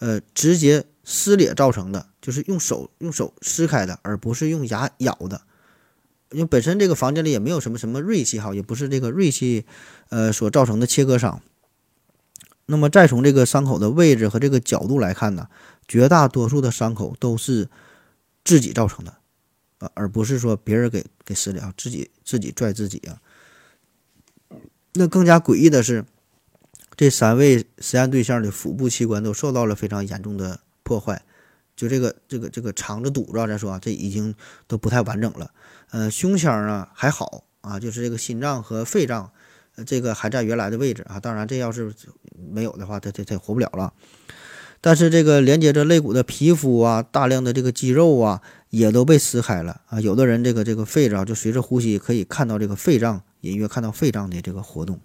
[0.00, 5.42] 呃直接撕裂造成的，就是用手用手撕开的，而不是用牙咬的。
[6.32, 9.64] 因为本身这个房间里也没有什么什么锐器哈，也不是这个锐器，
[10.08, 11.40] 呃所造成的切割伤。
[12.66, 15.48] 那么再从这个伤口的位置和这个角度来看呢，
[15.86, 17.68] 绝大多数的伤口都是
[18.44, 19.16] 自己造成的，
[19.78, 23.20] 啊，而不是说别人给给撕裂，自己自己拽自己啊。
[24.94, 26.04] 那更加诡异的是，
[26.96, 31.22] 这三位实验对象的腹部器官都受到了非常严重的破坏。
[31.74, 34.34] 就这个这个这个肠子堵着，咱说啊，这已经
[34.66, 35.50] 都不太完整了。
[35.90, 39.32] 呃，胸腔啊还好啊，就是这个心脏和肺脏，
[39.86, 41.18] 这个还在原来的位置啊。
[41.20, 41.92] 当然，这要是
[42.52, 43.92] 没有的话，他他他活不了了。
[44.80, 50.00] 但是这个连接着肋骨的皮肤啊，大量的这个肌肉啊，也都被撕开了啊。
[50.00, 55.00] 有的人这个这个肺子啊，就随着呼吸可以看到这个肺脏，隐约看到肺脏的这个活动。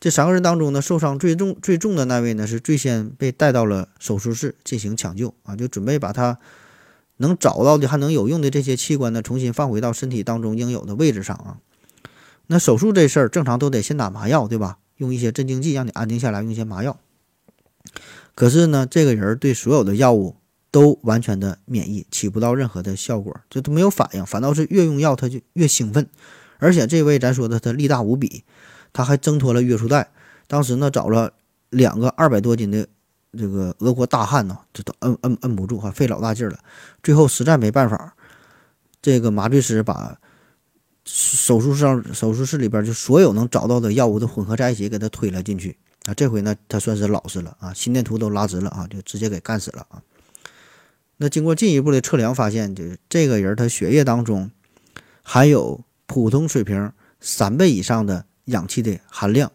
[0.00, 6.38] 这三个人当中呢，受伤最重最重的那位呢，是最先被带到了手术室进行抢救啊，就准备把他
[7.18, 11.58] 能找到的还能有用的这些器官呢，重新放回到身体当中应有的位置上啊。
[12.48, 14.78] 那手术这事儿正常都得先打麻药，对吧？
[14.96, 16.98] 用一些镇静剂让你安静下来，用一些麻药。
[18.34, 20.36] 可是呢，这个人对所有的药物
[20.70, 26.08] 都完全的免疫，起不到任何的效果，就都没有反应，反倒是越用药他就越兴奋，
[26.58, 28.44] 而且这位咱说的他力大无比。
[28.92, 30.08] 他还挣脱了约束带，
[30.46, 31.34] 当时呢找了
[31.68, 32.86] 两个二百多斤的
[33.36, 36.58] 这个俄国大汉呢，这都摁摁摁不住，哈，费老大劲了。
[37.02, 38.14] 最后实在没办法，
[39.02, 40.18] 这个麻醉师把
[41.06, 46.12] 手术上手术室里边就所有能找到的药物都混合在一起，给他推了进去啊。
[46.12, 50.02] 这回呢，他算是老实了啊，心电图都拉直了啊，就直接给干死了啊。
[51.16, 54.50] 那经过进一步的测量，发现就是这个人他血液当中
[55.22, 58.26] 含有普通水平三倍以上的。
[58.46, 59.50] 氧气的含量，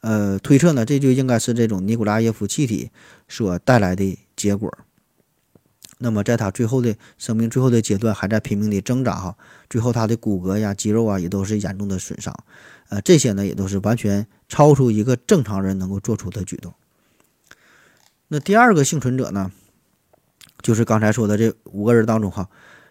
[0.00, 2.90] 呃，推测呢，这就应该是这种尼古拉耶夫气体
[3.28, 4.72] 所带来的结果。
[5.98, 9.36] 那么，在他最后的生命最后的阶段，还在拼命的挣扎哈，
[9.70, 12.34] 最后他的骨骼呀、肌肉啊，也都是严重的损伤。
[12.90, 16.74] 呃，这些呢，也都是完全超出一个正常人能够做出的举动。
[18.28, 19.50] 那第二个幸存者呢，
[20.60, 22.48] 就是刚才说的这五个人当中哈，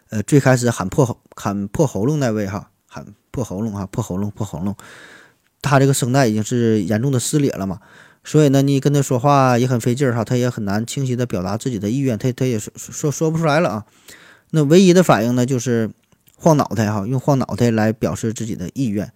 [0.10, 4.76] 呃，最开始喊破喊破喉咙那位哈，喊破喉咙哈，破喉咙，破喉咙。
[5.62, 7.80] 他这个声带已经是严重的撕裂了嘛，
[8.28, 13.86] 所以呢，你跟他说话也很费劲儿哈，他也很难清晰的表达自己的意愿，他他也说说说不出来了啊。
[14.50, 15.92] 那唯一的反应呢，就是
[16.36, 19.14] 晃脑袋哈，用晃脑袋来表示自己的意愿。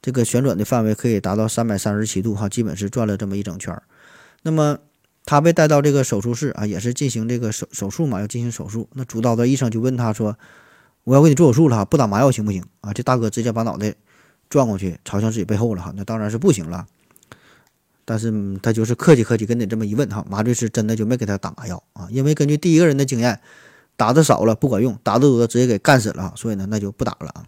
[0.00, 3.82] 这个旋转的范围可以达到三百三十七度哈，基本是转了这么一整圈儿。
[4.42, 4.78] 那么
[5.24, 8.88] 他被带到这个手术室啊，也是进行这个手手术嘛，要进行手术。
[8.94, 10.38] 那主刀的医生就问他说
[11.02, 13.92] ：“我要给你做手术了哈，不打麻药行不行啊？”这大哥直接把脑袋。
[14.48, 16.86] 转过去朝向自己背后了哈，那当然是不行了。
[18.12, 23.40] 但是他就是客气客气跟你这么一问哈，麻醉师真的就没给他打麻药啊，因为根据第一个人的经验，
[23.96, 27.46] 打的少了不管用，打的多直接给干死了，所以呢那就不打了啊。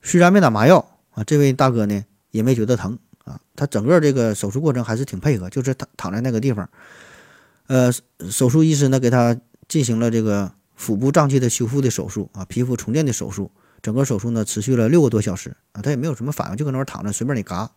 [0.00, 6.66] 虽然没打麻药啊，这位大哥呢也没觉得疼啊，他整个这个手术过程还是挺配合，就是躺躺在那个地方，
[7.66, 7.92] 呃，
[8.30, 9.36] 手术医师呢给他
[9.68, 13.50] 进行了这个腹部脏器的修复的手术啊，皮肤重建的手术。
[13.82, 17.70] 整个手术呢持续了六个多小时啊，他也没有什么反应，就搁那块躺着，随便你嘎。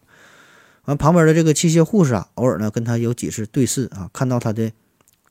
[0.85, 4.71] 完旁边的这个器械护士啊，偶尔呢跟他有几次对视啊，看到他的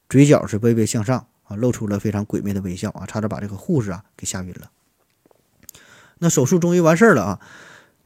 [0.09, 4.71] 嘴角是微微向上啊，露出了非常诡秘的微笑啊，差点把这个护士啊给吓晕了。
[6.19, 7.41] 那手术终于完事儿了啊，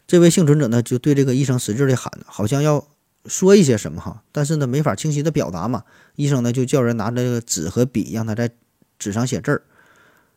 [0.07, 2.87] 这位幸存者呢就对这个医生使劲的喊，好像要
[3.27, 5.85] 说一些什么哈，但是呢没法清晰的表达嘛。
[6.17, 8.51] 医生呢就叫人拿着这个纸和笔，让他在
[8.99, 9.63] 纸上写字儿。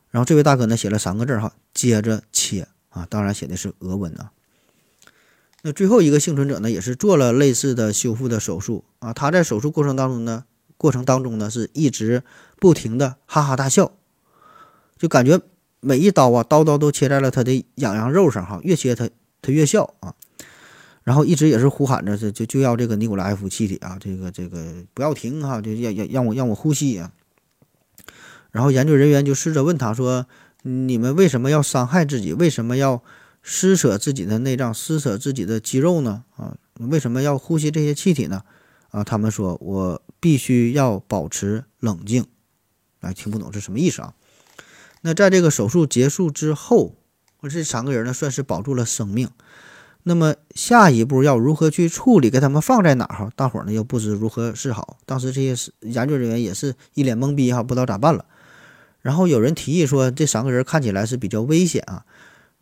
[0.10, 4.32] 然后这位大哥呢写了三个字哈，接着切啊，当然写的是俄文啊。
[5.63, 9.13] 那最后一个幸存者呢，也是做了类似的修复的手术啊。
[9.13, 10.45] 他在手术过程当中呢，
[10.76, 12.24] 过程当中呢是一直
[12.60, 13.91] 不停的哈哈大笑，
[14.97, 15.39] 就感觉
[15.80, 19.08] 每一刀啊，刀刀都切在了他的痒痒肉上哈，越切他
[19.39, 20.15] 他越笑啊。
[21.04, 27.12] 然后一直也是呼喊着，就就就要这个尼古拉耶夫气体啊，这个这个不要停哈，就要要让我让我呼吸啊。
[28.50, 30.26] 然后研究人员就试着问他说
[30.63, 32.34] ：“你们为什么要伤害自己？
[32.34, 33.04] 为什么要？”
[33.43, 36.23] 撕扯自己的内脏，撕扯自己的肌肉呢？
[36.36, 38.43] 啊，为什么要呼吸这些气体呢？
[38.89, 42.25] 啊，他们说我必须要保持冷静。
[42.99, 44.13] 哎，听不懂是什么意思啊？
[45.01, 46.95] 那在这个手术结束之后，
[47.49, 49.30] 这三个人呢算是保住了生命。
[50.04, 52.30] 那么下一步要如何去处理？
[52.30, 53.15] 给他们放在哪儿？
[53.15, 54.97] 哈，大伙儿呢又不知如何是好。
[55.06, 58.25] 当时这些研究人员也是一脸懵逼哈，不知道咋办了。
[59.01, 62.06] 然后有人提议说，这三个人看起来是比较危险啊。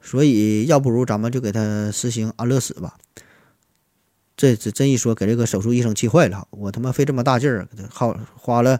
[0.01, 2.95] 所以，要不如咱们就给他实行安乐死吧。
[4.38, 6.47] 这这这一说，给这个手术医生气坏了。
[6.51, 8.79] 我他妈费这么大劲儿，好花了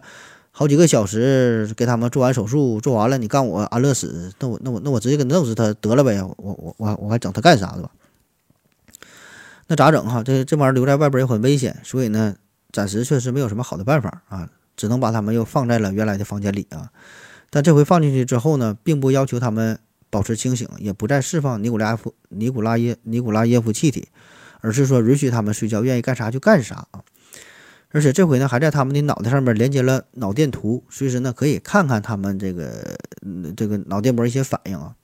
[0.50, 4.32] 好几个小时给他们做完手术，做完了，你干我安乐死？
[4.38, 6.22] 那我那我那我直接给弄死他得了呗。
[6.22, 7.90] 我我我我还整他干啥的吧？
[9.66, 10.22] 那咋整哈？
[10.24, 12.34] 这这玩意儿留在外边也很危险，所以呢，
[12.72, 16.90] 暂时确实没有什么好的办法啊，只能把他们又放在了原来的房间里啊。
[17.50, 19.78] 但这回放进去之后呢，并不要求他们。
[20.10, 24.08] 保持清醒，也不再释放尼古拉夫尼古拉耶尼古拉耶夫气体，
[24.60, 27.02] 而是说允许他们睡觉，愿意干啥就干啥啊！
[27.92, 32.98] 而且这回呢，还在他们的脑袋上面连接了脑电图，随时呢可以看看他们这个
[33.56, 34.94] 这个脑电波一些反应啊。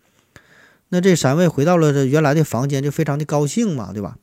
[0.89, 4.17] 那这三位回到了这原来的房间，就非常的高兴嘛，对吧？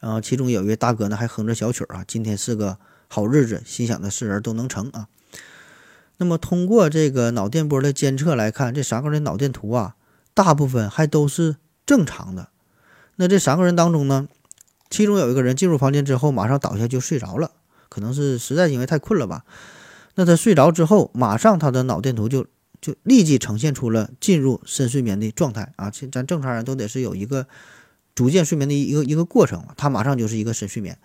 [0.00, 5.08] 然后其中有一位大哥呢，还哼着小曲儿啊，今天是个好日子，心想的事儿都能成啊。
[6.16, 9.96] 那么通过这个脑电波的监测来看，这三个人脑电图啊，
[10.32, 12.50] 大部分还都是正常的。
[13.16, 14.28] 那这三个人当中呢，
[14.88, 17.50] 其中有一个人进入房间之后，马上倒下就睡着了，
[17.88, 19.44] 可能是实在因为太困了吧。
[20.14, 22.46] 那他睡着之后，马上他的脑电图就
[22.80, 25.90] 就立即呈现出了进入深睡眠的状态啊。
[25.90, 27.48] 咱正常人都得是有一个
[28.14, 30.96] 逐渐睡眠的一个一个过程，他马上就是一个深睡眠。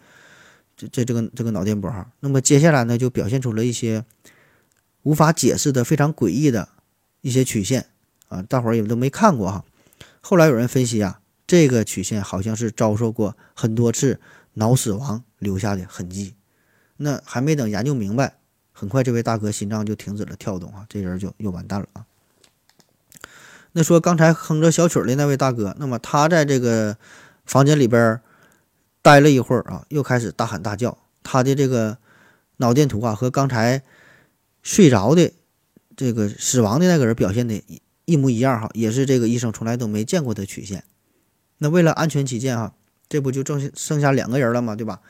[0.77, 4.05] 这这这个这个脑电波哈，那么接下来呢，就表现出了一些。
[5.03, 6.69] 无法解释的非常诡异的
[7.21, 7.87] 一些曲线
[8.27, 9.63] 啊，大伙儿也都没看过哈。
[10.21, 14.19] 后来有人分析啊，这个曲线好像是遭受过很多次
[14.55, 16.35] 脑死亡留下的痕迹。
[16.97, 18.35] 那还没等研究明白，
[18.73, 22.05] 很快这位大哥心脏就停止了跳动啊，这人就又完蛋了啊。
[23.71, 26.97] 那说刚才哼着小曲的那位大哥，那么他在这个
[27.45, 28.19] 房间里边
[29.01, 31.97] 待了一会儿啊，又开始大喊大叫，他的这个
[32.57, 33.81] 脑电图啊和刚才。
[34.69, 35.31] 睡着的
[35.97, 40.83] 这个死亡的那个人表现的一一模一样哈，也是这个医生从来都没见过的曲线。
[41.57, 42.75] 那为了安全起见哈，
[43.09, 44.75] 这不就剩剩下两个人了吗？
[44.75, 45.01] 对吧？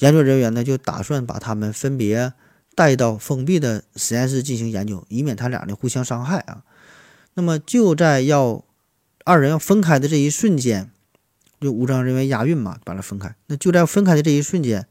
[0.00, 2.32] 研究人员呢就打算把他们分别
[2.74, 6.64] 带到封闭的实验室进行研究，以免他俩呢互相伤害啊。
[7.34, 8.64] 那么就在要
[9.24, 10.90] 二人要分开的这一瞬间，
[11.60, 13.36] 就无障人员押运嘛，把他分开。
[13.46, 14.88] 那就在分开的这一瞬间，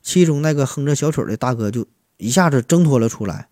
[0.00, 1.88] 其中那个哼着小曲的大哥就。
[2.18, 3.48] 一下子挣脱了出来，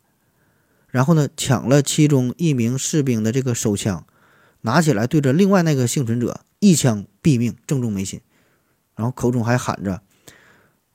[0.88, 4.06] 然后呢，抢了其中一名士兵的这个手枪，
[4.62, 8.20] 拿起来对着另外那个幸存者一枪毙命，正中眉心，
[8.94, 10.02] 然后口中还喊着：“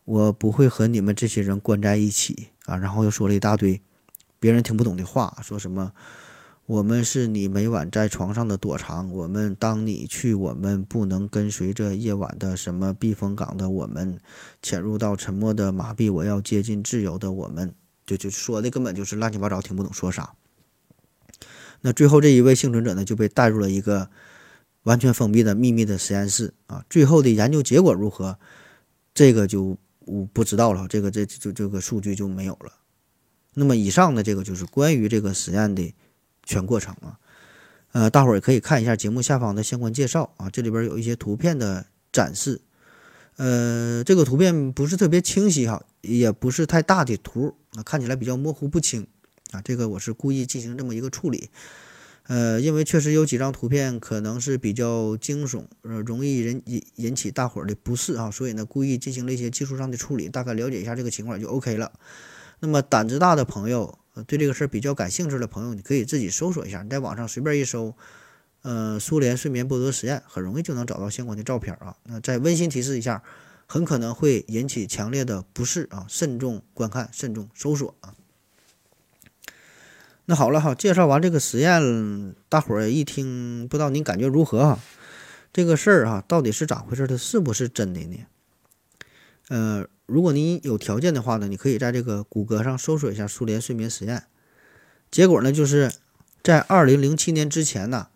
[0.06, 3.82] 我不会和你们这些人关在一起啊！”然后又说了一大堆
[4.40, 5.94] 别人听不懂的话，说什么。
[6.70, 9.12] 我们是你每晚在床上的躲藏。
[9.12, 14.20] 我们当你去，我们不能跟随着夜晚的什么避风港的我们，
[14.62, 16.14] 潜入到沉默的麻痹。
[16.14, 17.74] 我要接近自由的我们，
[18.06, 20.34] 就就说的根本就是乱七八糟，听不懂说啥。
[21.82, 24.12] 那最后这一位幸存者呢，就被带入了一个
[24.84, 26.86] 完全封闭的秘密的实验室啊。
[26.88, 28.38] 最后的研究结果如何，
[29.16, 30.88] 这个就我不知道了。
[30.88, 32.74] 这个这就这个数据就没有了。
[33.56, 35.96] 那么以上的这个就是关于这个实验的。
[36.50, 37.20] 全过程啊，
[37.92, 42.60] 呃，大伙儿也可以看一下节目下方的相关介绍啊，这里边有一些图片的展示，
[43.36, 49.06] 呃，这个图片不是特别清晰哈，也不是太大的图啊，看起来比较模糊不清
[49.52, 51.52] 啊，这个我是故意进行这么一个处理，
[52.26, 61.92] 呃，因为确实有几张图片可能是比较惊悚，呃，容易引引引起大伙儿的不适啊，所以呢，故意进行了一些技术上的处理，大概了解一下这个情况就 OK 了。
[62.60, 67.96] 那么胆子大的朋友，对这个事儿比较感兴趣的朋友，你可以自己搜索一下，你在网上随便一搜，
[68.62, 71.96] 呃，苏联睡眠剥夺实验，很容易就能找到相关的照片啊。
[72.04, 73.24] 那再温馨提示一下，
[73.68, 78.16] 很可能会引起强烈的不适啊，慎重观看，慎重搜索啊。
[80.26, 84.80] 那好了哈，介绍完这个实验，大伙儿一听，不知道您感觉如何哈？
[85.52, 87.08] 这个事儿哈，到底是咋回事？
[87.08, 88.18] 它是不是真的呢？
[89.48, 94.24] 呃，如果您有条件的话呢，你可以在这个谷歌上搜索一下苏联睡眠实验。
[95.12, 95.92] 结果呢，就是
[96.44, 98.08] 在二零零七年之前呢，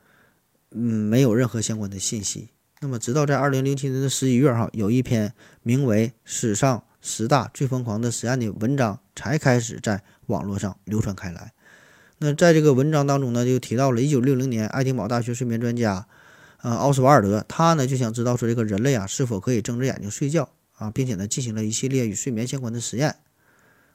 [0.72, 2.50] 嗯，没有任何相关的信息。
[2.82, 11.54] 那么，直到在二零零七年的十一月哈，有一篇名为《史上十大最疯狂的实验》的文章才开始在网络上流传开来。
[12.18, 16.08] 那在这个文章当中呢，就提到了1960年爱丁堡大学睡眠专家，
[16.62, 23.16] 呃，奥斯瓦尔德，他呢就想知道说这个人类啊是否可以睁着眼睛睡觉啊，并且呢进行了一系列与睡眠相关的实验，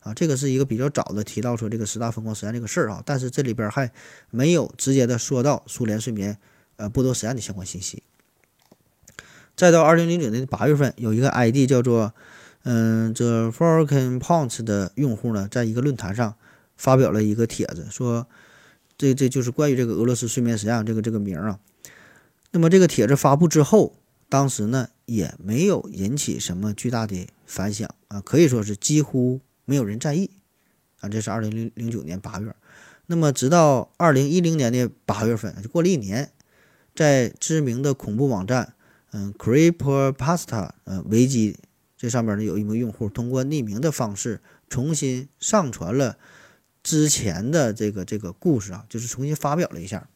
[0.00, 3.90] 啊，这个是一个比较早的提到说这个十大疯狂实验这个事儿啊，但是这里边还
[4.30, 6.38] 没有直接的说到苏联睡眠
[6.76, 8.02] 呃剥夺实验的相关信息。
[9.56, 12.14] 再到2009年的八月份，有一个 ID 叫做
[12.62, 16.34] 嗯 The Falcon Punch 的用户呢，在一个论坛上。
[16.80, 18.28] 发表了一个帖子，说
[18.96, 21.58] 这这就是关于这个俄罗斯睡眠实验这个这个名啊。
[22.52, 23.96] 那么这个帖子发布之后，
[24.28, 30.30] 当时呢也没有引起什么巨大的反响啊，可以说是几乎没有人在意
[31.00, 31.08] 啊。
[31.08, 32.54] 这是二零零零九年八月，
[33.06, 36.32] 那么直到二零一零年的八月份，就过了一年，
[36.94, 38.74] 在知名的恐怖网站
[39.12, 41.56] 嗯 Creepypasta 呃维基
[41.96, 46.16] 这上面呢，有一名用户通过匿名的方式重新上传了。
[46.80, 50.08] 之前的这个这个故事啊，就是重新发表了一下，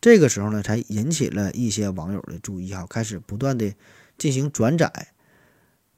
[0.00, 3.74] 这个时候呢，才引起了一些网友的注意哈，开始不断的
[4.16, 5.08] 进行转载。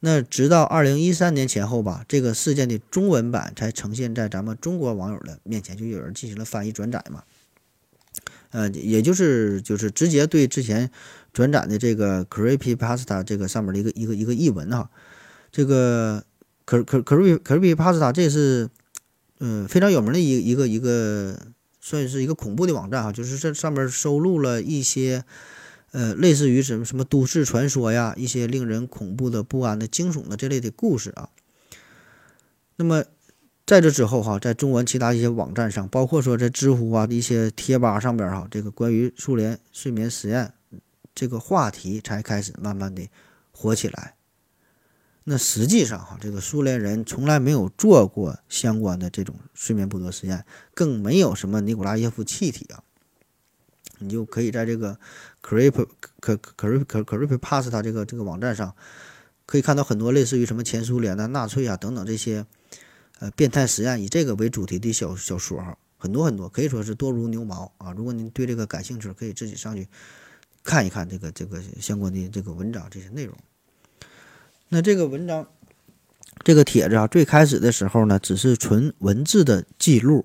[0.00, 7.22] 那直到二零一三年前后吧，这个事件的中文版才呈现在咱们中国网友的面前，就有人进行了翻译转载嘛。
[8.50, 10.90] 呃，也就是就是直接对之前
[11.32, 14.90] 转载的这个 Creepy Pasta 这个上面的一个一个一个译文哈，
[15.50, 16.24] 这个
[16.66, 18.68] Cre Cre Creepy Pasta 这是。
[19.44, 21.36] 嗯，非常有名的一一个一个，
[21.84, 25.24] 算是一个恐怖的网站哈，就是这上面收录了一些，
[25.90, 31.28] 呃，类似于什么什么都市传说呀，一些令人恐怖的、不安的、惊悚的这类的故事啊。
[32.76, 33.04] 那么
[33.66, 40.54] 在这之后哈，在中文其他一些网站上，包括说在知乎啊一些贴吧上边哈，这个关于苏联睡眠实验
[41.14, 43.02] 这个话题才开始慢慢的
[43.50, 44.14] 火起来。
[45.24, 52.82] 那实际上哈，这个苏联人从来没有做过相关的这种睡眠剥夺实验，更没有什么尼古拉耶夫气体啊。
[53.98, 54.98] 你就可以在这个
[55.40, 55.86] Creep
[56.18, 58.74] 可可 Creep 可 Creep Pass 它这个这个网站上，
[59.46, 62.44] 可以看到很多类似于什么前苏联的、纳粹啊等等这些
[63.20, 67.92] 呃变态实验以这个为主题的小小说哈，很多很多，可以说是多如牛毛啊。
[67.92, 69.86] 如果您对这个感兴趣，可以自己上去
[70.64, 73.36] 看一看这个这个相关的这个文章这些内容。
[74.74, 75.46] 那这个文章，
[76.42, 80.24] 这个帖子啊，最开始的时候呢，只是纯文字的记录，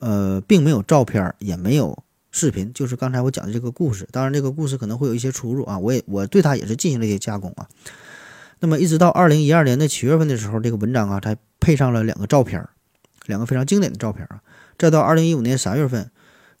[0.00, 1.96] 呃，并没有照片，也没有
[2.32, 4.08] 视频，就是刚才我讲的这个故事。
[4.10, 7.68] 当然，这个故事可能会有一些出入啊，我也我对它也是进行了一些加工啊。
[8.58, 12.68] 那么，一直到二零一二年的七月份的时候，这个文章啊，才配上了两个照片，
[13.26, 14.42] 两个非常经典的照片啊。
[14.76, 16.10] 再到二零一五年三月份，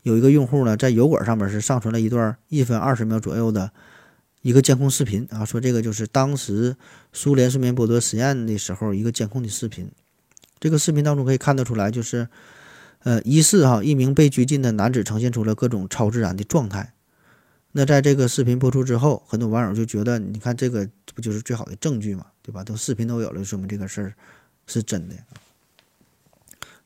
[0.02, 3.72] 有一个用户呢，在油管上面是上传了一段一分二十秒左右的。
[4.46, 6.76] 一个监控视频啊，说这个就是当时
[7.12, 9.90] 苏联睡眠剥夺实验的时候一个监控的视频。
[10.60, 12.28] 这个视频当中可以看得出来，就是
[13.00, 16.92] 呃，疑似哈一名被拘禁的男子呈现出了各种超自然的状态。
[17.72, 22.62] 那在这个视频播出之后，很多网友就觉得，你看这个不就是最好的证据嘛，对吧？
[22.62, 24.14] 都视频都有了，说明这个事儿
[24.68, 25.16] 是真的。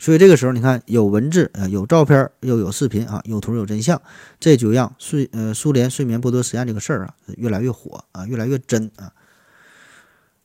[0.03, 4.01] 所以这个时候，你看有文字呃，有照片，又有视频啊，有图有真相，
[4.41, 9.13] 这就让睡呃苏联睡眠剥夺实验这个事儿啊越来越火啊，越来越真啊。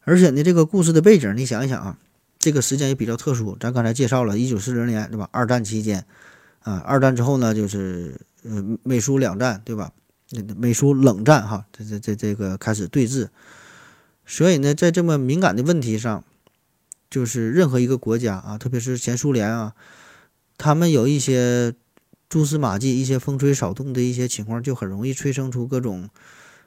[0.04, 1.98] 而且呢，这个故事的背景，你想一想啊，
[2.38, 3.56] 这个时间也比较特殊。
[3.58, 5.30] 咱刚才介绍了，一九四零年对吧？
[5.32, 6.06] 二战期间
[6.62, 9.90] 啊，二战之后呢，就是呃美苏两战对吧？
[10.58, 13.30] 美苏冷战哈，这这这这个开始对峙。
[14.26, 16.26] 所以呢，在这么敏感的问题上。
[17.16, 19.74] 就是任何一个国家啊，特别是前苏联啊，
[20.58, 21.74] 他们有一些
[22.28, 26.10] 蛛丝马迹、一些风吹草动的一些情况，就很容易催生出各种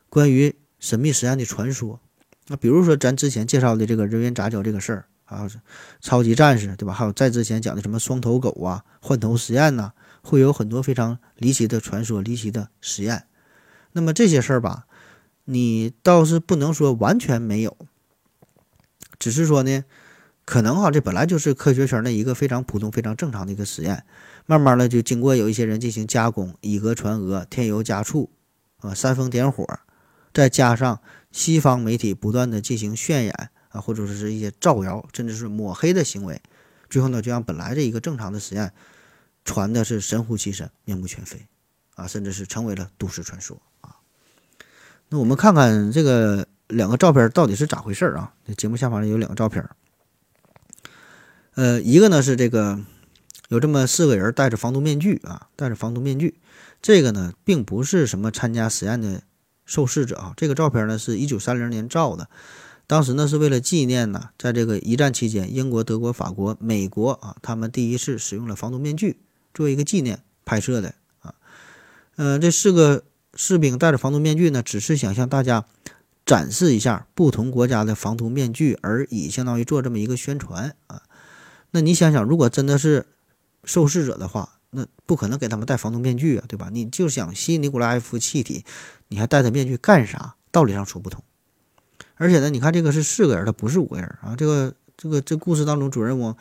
[0.09, 2.01] 关于神秘实验的传说。
[2.47, 5.47] 那比如说咱之前介绍的这个人猿杂交这个事儿啊，
[6.01, 6.95] 超级战士对吧？
[6.95, 9.93] 还有在之前讲的什么双头狗啊、换头实验呐，
[10.23, 13.25] 会有很多非常离奇的传说、离奇的实验。
[13.93, 14.87] 那么这些事儿吧，
[15.45, 17.77] 你倒是不能说完全没有，
[19.19, 19.85] 只是说呢，
[20.49, 24.03] 可能哈，这本来就是科学圈的一个非常普通、非常正常的一个实验。
[24.47, 28.31] 慢慢的就经过有一些人进行加工，以讹传讹，添油加醋，
[28.79, 29.69] 啊，煽风点火，
[30.33, 36.41] 再加上西方媒体不断的进行渲染啊，或者说是一些造谣，甚至是抹黑的行为，
[36.89, 38.73] 最后呢，就让本来这一个正常的实验
[39.45, 41.47] 传的是神乎其神、面目全非，
[41.95, 43.97] 啊，甚至是成为了都市传说啊。
[45.11, 48.33] 那我们看看这个两个照片到底是咋回事啊？
[48.47, 49.63] 这节目下方有两个照片，
[51.59, 52.79] 呃，一个呢是这个
[53.49, 56.39] 有这么四个人戴着防毒面具啊，戴着防毒面具，
[56.81, 59.23] 这个呢并不是什么参加实验的
[59.67, 62.29] 受试者啊，这个照片呢是一九三零年照的，
[62.87, 69.19] 当时呢是为了纪念呢，在这个一战期间，英国、德国、法国、美国啊，他们第一次使用了防毒面具，
[69.53, 71.35] 作为一个纪念拍摄的啊，
[72.15, 73.03] 呃，这四个。
[73.35, 75.65] 士兵戴着防毒面具呢，只是想向大家
[76.27, 81.03] 展示一下不同国家的防毒面具而已，相当于做这么一个宣传啊。
[81.71, 83.07] 那你想想，如果真的是
[83.65, 86.69] 受试者的话，那不可能给他们戴防毒面具啊，对吧？
[86.73, 88.65] 你就想吸尼古拉埃夫气体，
[89.09, 90.35] 你还戴着面具干啥？
[90.51, 91.23] 道理上说不通。
[92.17, 94.35] 而且呢，你看这个是四个人，他不是五个人啊。
[94.37, 96.35] 这个这个这故事当中主人公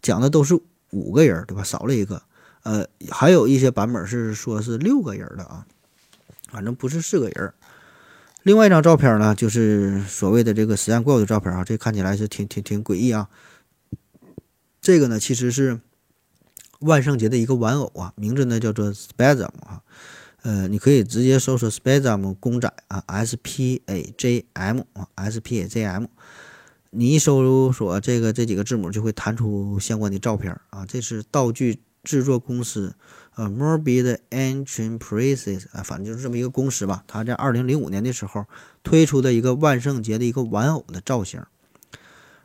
[0.00, 0.58] 讲的都是
[0.90, 1.62] 五个人，对吧？
[1.62, 2.22] 少了一个。
[2.62, 5.66] 呃，还有一些版本是说是六个人的啊。
[6.50, 7.52] 反正不是四个人。
[8.42, 13.28] 另外一张照片呢，就是所谓的这个实验怪物的照片啊，这看起来是挺挺挺诡异啊。
[14.82, 15.80] 这个呢，其实是
[16.80, 19.80] 万圣节的一个玩偶啊，名字呢叫做 Spazm 啊。
[20.42, 26.06] 呃，你可以直接搜索 Spazm 公仔啊，S P A J M 啊，S P A J M。
[26.90, 30.84] 你一搜索这个这几个字母，就会弹出相关的照片啊。
[30.84, 32.96] 这是道具制作公司。
[33.36, 37.04] 呃，Morbid Enterprises 啊，反正就是这么一个公司吧。
[37.06, 38.44] 他在二零零五年的时候
[38.82, 41.40] 推出的一个万圣节的一个玩偶的造型，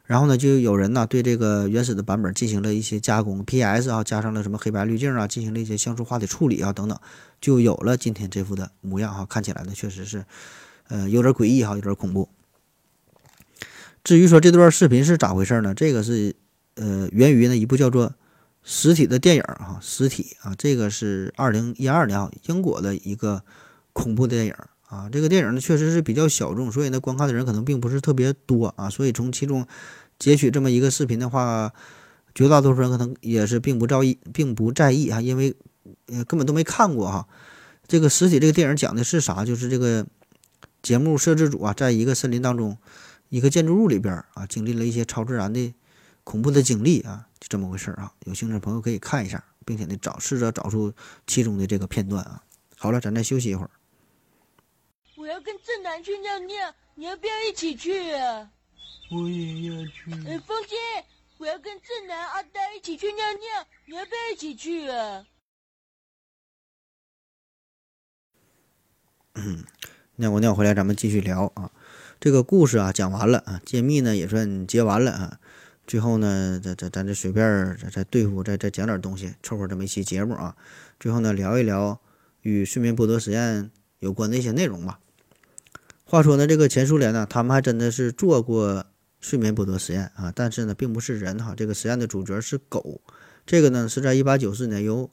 [0.08, 6.99] 然后呢，就有人呢对这个原始的版本进行了一些加工，PS 啊，加上了什么黑白滤镜啊，进行了一些像素化的处理啊等等，
[7.39, 9.24] 就有了今天这副的模样哈。
[9.26, 10.26] 看起来呢，确实是
[10.88, 12.30] 呃有点诡异哈，有点恐怖。
[14.03, 15.76] 至于说这段视频是咋回事呢？
[15.76, 16.36] 这个是
[16.76, 18.16] 呃源于呢一部叫做。
[18.70, 23.41] 实体的电影哈，实体啊，这个是二零一二年啊，英国的一个
[23.93, 24.53] 恐怖电影
[24.88, 25.09] 啊。
[25.09, 28.89] 这个电影呢，确实是比较小众，所以呢，观看的人可能并不是特别多啊。
[28.89, 29.65] 所以从其中
[30.19, 31.71] 截取这么一个视频的话，
[32.33, 35.55] 绝大多数人可能也是并不在意，并不在意啊，因为
[36.07, 37.27] 呃根本都没看过哈。
[37.88, 39.45] 这个实体这个电影讲的是啥？
[39.45, 40.05] 就是这个
[40.81, 42.77] 节目摄制组啊，在一个森林当中，
[43.29, 45.73] 一个建筑物里边啊，经历了一些超自然的。
[46.23, 48.11] 恐怖的经历啊，就这么回事啊！
[48.25, 50.91] 有兴趣的朋友可以看一下，并且呢找试着找出
[51.25, 52.43] 其中的这个片段啊。
[52.75, 53.69] 好了，咱再休息一会儿。
[55.28, 58.49] 我要跟正南去尿尿，你要不要一起去啊？
[59.11, 60.09] 我也要去。
[60.25, 60.78] 哎，风姐，
[61.38, 65.25] 我要跟正南、阿呆一起去尿尿，你要不要一起去啊？
[69.36, 69.65] 嗯，
[70.15, 71.73] 尿过尿回来，咱们继续聊啊。
[72.21, 75.41] 这个故事啊讲完了啊，揭秘呢也算揭完了啊。
[75.86, 80.55] 最后呢，咱咱咱这随便再再对付再再讲点东西，凑合这么一期节目啊。
[80.97, 81.99] 最后呢，聊一聊
[82.43, 83.69] 与睡眠剥夺实验
[83.99, 85.01] 有关的一些内容吧。
[86.10, 88.86] 话说呢，这个前苏联呢，他们还真的是做过
[89.20, 91.53] 睡眠剥夺实验啊，但是呢，并不是人哈。
[91.53, 93.01] 这个实验的主角是狗。
[93.45, 95.12] 这个呢，是在一八九四年由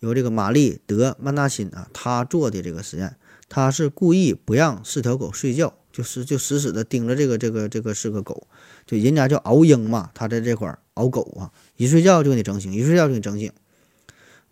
[0.00, 3.14] 由这个玛丽德曼纳辛啊，他做的这个实验。
[3.48, 8.48] 他是故意不让四条狗睡觉，就是就死死的盯着这个这个这个是个狗。
[8.84, 13.52] 就人家叫熬鹰嘛，他在这块熬狗啊，一睡觉就给你整醒，一睡觉就给你整醒。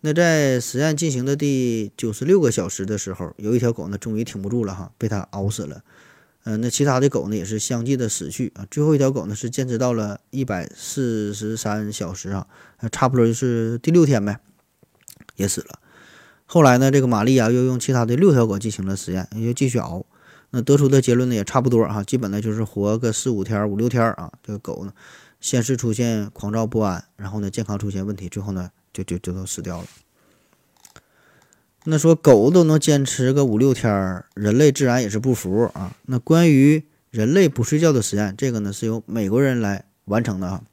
[0.01, 5.83] 那在实验进行的第九十六个小时的时候，有一条狗呢，终于挺不住了哈，被它熬死了。
[6.43, 8.65] 嗯，那其他的狗呢，也是相继的死去啊。
[8.71, 12.47] 最后一条狗呢，是坚持到了一百四十三小时啊，
[12.91, 14.39] 差不多就是第六天呗，
[15.35, 15.79] 也死了。
[16.47, 20.03] 后来呢，这个玛丽啊，又用其他的六条狗进行了实验，又继续熬。
[20.49, 24.33] 那得出的结论呢也差不多哈，基本呢就是活个四五天、五六天啊。
[24.41, 24.91] 这个狗呢，
[25.39, 29.87] 先是出现狂躁不安，然后呢健康出现问题，最后呢就就就都死掉了。
[31.85, 35.95] 那说狗都能坚持个五六天儿，人类自然也是不服啊。
[36.05, 40.63] 那关于人类不睡觉的实验，这个呢是由美国人来完成的啊。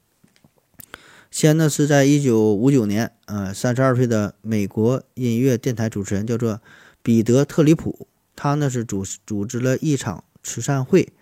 [1.31, 6.61] 先呢是在一九五九年，呃，三十二岁的美国音乐电台主持人叫做
[7.03, 8.07] 彼得特里普。
[8.37, 11.13] 他呢是组组织了一场慈善会，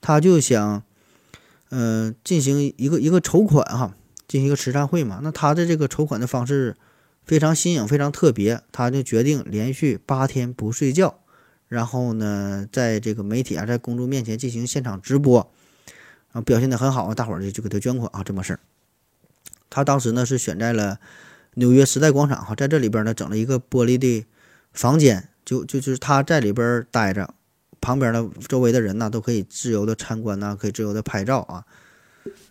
[0.00, 0.82] 他就想，
[1.70, 3.94] 嗯，进行一个一个筹款哈，
[4.28, 5.20] 进行一个慈善会嘛。
[5.22, 6.76] 那他的这个筹款的方式
[7.24, 11.20] 非常新颖，非常特别，他就决定连续八天不睡觉，
[11.68, 15.50] 然后呢，在这个媒体啊，在公众面前进行现场直播，
[16.32, 18.60] 啊，表现的很好啊，大伙儿就就给他捐款啊，这么事儿。
[19.70, 21.00] 他当时呢是选在了
[21.54, 24.24] 纽约时代广场哈，在这里边呢整了一个玻璃的
[24.72, 27.34] 房间，就就就是他在里边待着，
[27.80, 31.64] 旁边的周围的人呢都可以自由的参观呐，可以自由的拍照啊。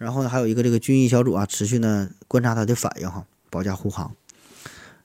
[0.04, 4.14] 然后呢，还有一个这个军医小组啊，持续呢观察他的反应哈，保驾护航。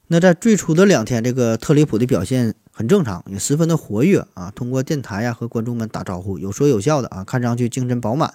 [0.08, 4.50] 那在最初的两天，这个特里普的表现很正常，也十分的活跃啊。
[4.50, 8.34] 通过电台呀和观众们打招呼，有说有笑的啊，看上去精神饱满。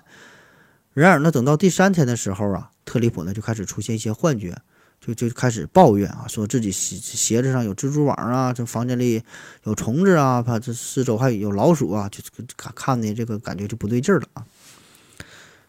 [0.93, 4.55] 然而呢，等到第三天的时候啊，特里普呢就开始出现一些幻觉，
[5.01, 9.22] 就就开始抱怨啊，说自己鞋鞋子上有蜘蛛网啊，这房间里
[9.64, 12.22] 有虫子啊，怕这四周还有老鼠啊，就
[12.55, 14.45] 看看的这个感觉就不对劲了啊。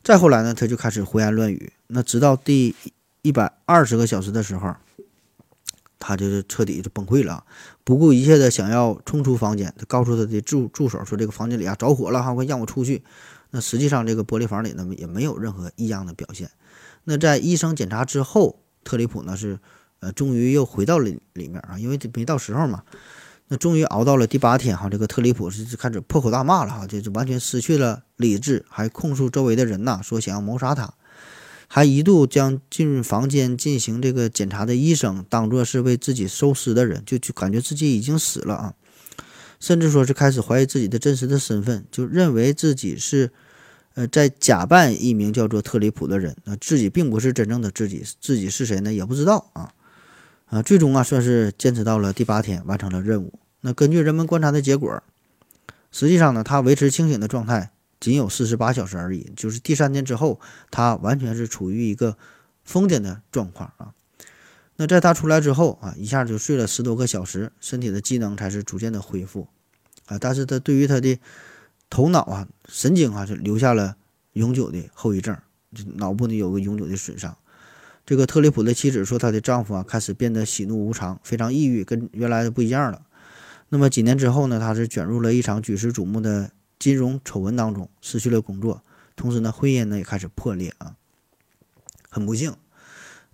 [0.04, 1.72] 再后来呢，他就开始胡言乱语。
[1.88, 2.76] 那直到第
[3.22, 4.76] 一百二十个小时的时候。
[6.06, 7.42] 他就是彻底就崩溃了，
[7.82, 9.72] 不顾一切的想要冲出房间。
[9.78, 13.02] 他告诉他的助助手说：“这个房间里啊着火了，哈，快让我出去。”
[13.52, 16.50] 那实际上这个玻璃房里呢也没有任何异样的表现。
[17.04, 19.58] 那在医生检查之后，特里普呢是
[20.00, 22.82] 呃终于又回到了里面啊，因为没到时候嘛。
[23.48, 30.94] 那终于熬到了第八天哈，这个特里普是开始破口大骂了哈，就是完全失去了理智，还控诉周围的人呐，说想要谋杀他。
[31.66, 38.74] 还一度将进入房间进行这个检查的医生当作是为自己收尸的人，就就感觉自己已经死了啊，
[39.58, 43.32] 甚至说是开始怀疑自己的真实的身份，就认为自己是，
[43.94, 48.92] 呃，在假扮一名叫做特里普的人，那自己并不是真正的自己，自己是谁呢？
[48.92, 49.72] 也不知道啊，
[50.46, 53.38] 啊，最终啊算是坚持到了第八天，完成了任务。
[53.60, 55.02] 那根据人们观察的结果，
[55.90, 57.70] 实际上呢，他维持清醒的状态。
[58.00, 60.38] 仅有四十八小时而已，就是第三天之后，
[60.70, 62.18] 他完全是处于一个
[62.62, 63.94] 疯癫的状况啊。
[64.76, 69.48] 那在他出来之后啊，一下就睡了十多个小时，身体的机能才是逐渐的恢复
[70.04, 70.18] 啊。
[70.18, 71.18] 但是他对于他的
[71.88, 73.96] 头脑啊、神经啊，是留下了
[74.34, 75.34] 永久的后遗症，
[75.74, 77.34] 就脑部呢有个永久的损伤。
[78.06, 83.02] 这个特里普的妻子说，她的丈夫啊开始变得喜怒无常，非常抑郁，跟原来的不一样了。
[83.68, 86.50] 那么几年之后呢，他是卷入了一场举世瞩目的。
[86.76, 88.82] 金融丑闻当中失去了工作，
[89.16, 90.96] 同时呢，婚姻呢也开始破裂啊，
[92.10, 92.52] 很不幸。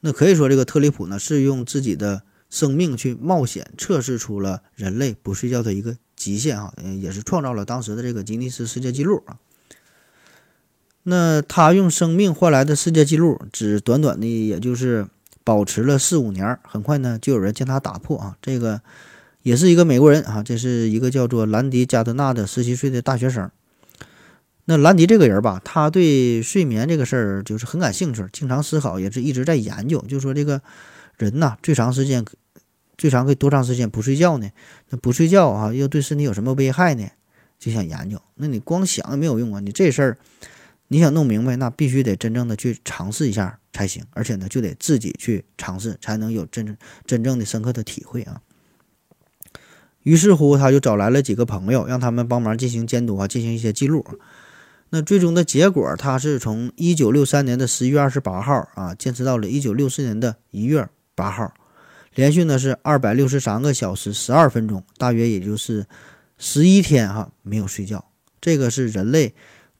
[0.00, 9.38] 那可以说，这个特里普呢是用自己的生命去冒险，测试出了人类不睡觉的一个极限啊，也是创造了当时的这个吉尼斯世界纪录啊。
[11.02, 15.06] 那他用生命换来的世界纪录，只短短的也就是
[15.42, 18.80] 保持了四五年，很快呢就有人将他打破啊，这个。
[19.42, 23.50] 也是一个美国人啊，这是一个叫做兰迪·加德纳的十七岁的大学生。
[24.66, 29.98] 那兰迪这个人吧，他对睡眠这个事儿就是很感兴趣，经常思考，也是一直在研究。
[30.06, 30.60] 就说这个
[31.16, 32.22] 人呐，最长时间
[32.98, 34.50] 最长可以多长时间不睡觉呢？
[34.90, 37.08] 那不睡觉啊，又对身体有什么危害呢？
[37.58, 38.20] 就想研究。
[38.34, 40.18] 那你光想也没有用啊，你这事儿
[40.92, 46.76] 你想弄明白，那必须得真正的去尝试一下才行，而且呢，就得自己去尝试，才能有真正
[47.06, 48.42] 真正的深刻的体会啊。
[50.02, 54.04] 于是乎，他就找来了几个朋友，让他们帮忙进行监督啊，进行一些记录。
[54.88, 61.54] 那最终的结果，他是从一九六三年的十一月二十八号啊，坚持到了一九六四年的一月八号，
[62.16, 65.86] 连续呢是二百六十三个小时十二分钟，大约也就是
[66.36, 68.04] 十一天哈，没有睡觉。
[68.40, 69.32] 这个是人类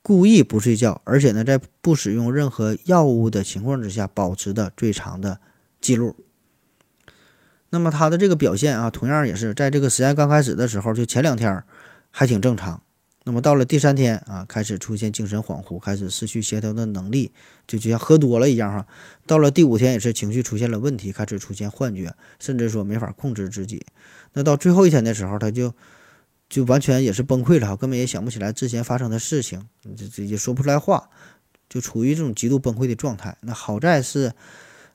[0.02, 5.40] 故意不睡觉，而且呢，在不使用任何药物的情况之下保持的最长的
[5.80, 6.16] 记录。
[7.68, 11.62] 那么他的这个表现啊，同样也是在这个实验刚开始的时候，就前两天
[12.10, 12.82] 还挺正常。
[13.24, 17.30] 那么到了第三天啊，开始出现精神恍惚，开始失去协调的能力，
[17.66, 18.86] 就就像喝多了一样哈。
[19.26, 23.84] 到了第五天也是情绪出现了问题，开始出现幻觉，甚至说没法控制自己。
[24.32, 25.74] 那到最后一天的时候，他就
[26.50, 31.08] 就完全也是崩溃了哈，根本也想不起来之前发生的事情，这这也说不出来话，
[31.70, 33.38] 就处于这种极度崩溃的状态。
[33.40, 34.32] 那好在是。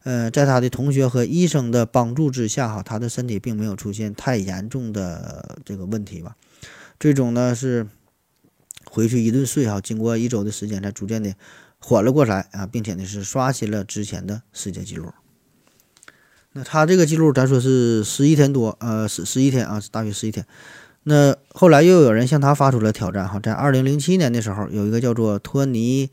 [0.04, 6.36] 呃，在他的同学和医生的帮助之下，哈，他的身体并没有出现太严重的这个问题吧。
[7.00, 7.88] 最终呢是
[8.86, 11.34] 回去一顿睡，哈，经过一周的时间才逐渐的
[11.80, 15.12] 缓了过来啊，并且呢是刷新了之前的世界纪录。
[16.52, 20.46] 那他这个记录，咱说是十一天多，呃，十十一天啊，大约十一天。
[21.06, 26.12] 那后来又有人向他发出了挑战，哈，在二零零七年的时候，有一个叫做托尼。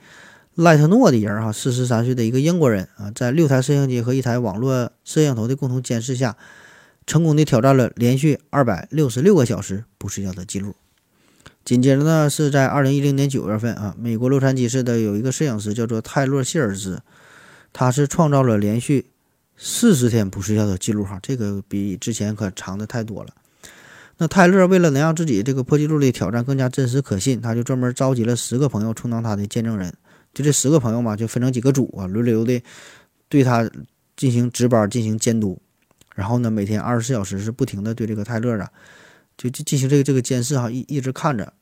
[0.54, 6.36] 赖特诺的人哈，四十三岁的一个英国人啊，在六台摄像机和一台网络摄像头的共同监视下，
[7.06, 10.74] 成功的挑战了连续二百六十六个小时不睡觉的记录。
[11.64, 17.00] 紧接着呢，是在二零一零年九月份啊，美国洛杉矶市的有一个摄影师叫做泰勒·希尔兹，
[17.72, 19.06] 他是创造了连续
[19.56, 23.30] 四十天不睡觉的记录哈，这个比之前可长的太多了。
[24.22, 29.92] 那泰勒为了能让自己这个破纪录的挑战更加真实可信，他就专门召集了十个朋友充当他的见证人。
[30.32, 32.62] 就这十个朋友嘛，就分成几个组啊，轮流的
[33.28, 33.68] 对他
[34.14, 35.60] 进行值班、进行监督。
[36.14, 38.70] 然后呢，每天二十四小时是不停的对这个泰勒啊，
[39.36, 41.52] 就进进行这个这个监视哈，一一直看着。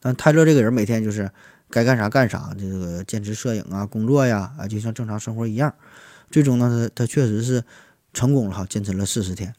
[0.00, 1.28] 但泰勒这个人每天就是
[1.68, 5.74] 该干啥干啥，这个坚持摄影啊、工作呀啊，就像正常生活一样。
[6.30, 7.64] 最终呢，他他确实是
[8.14, 9.52] 成功了哈，坚持了四十天。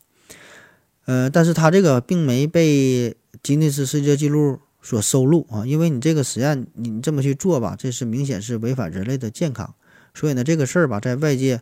[1.05, 9.73] 呃，但是他这个并没被吉尼斯世界纪录所收录啊，因为你这个实验你这么去做吧，这是明显是违反人类的健康。
[10.13, 11.61] 所以呢，这个事儿吧，在外界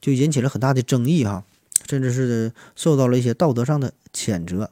[0.00, 1.44] 就引起了很大的争议哈，
[1.88, 4.70] 甚至是受到了一些道德上的谴责。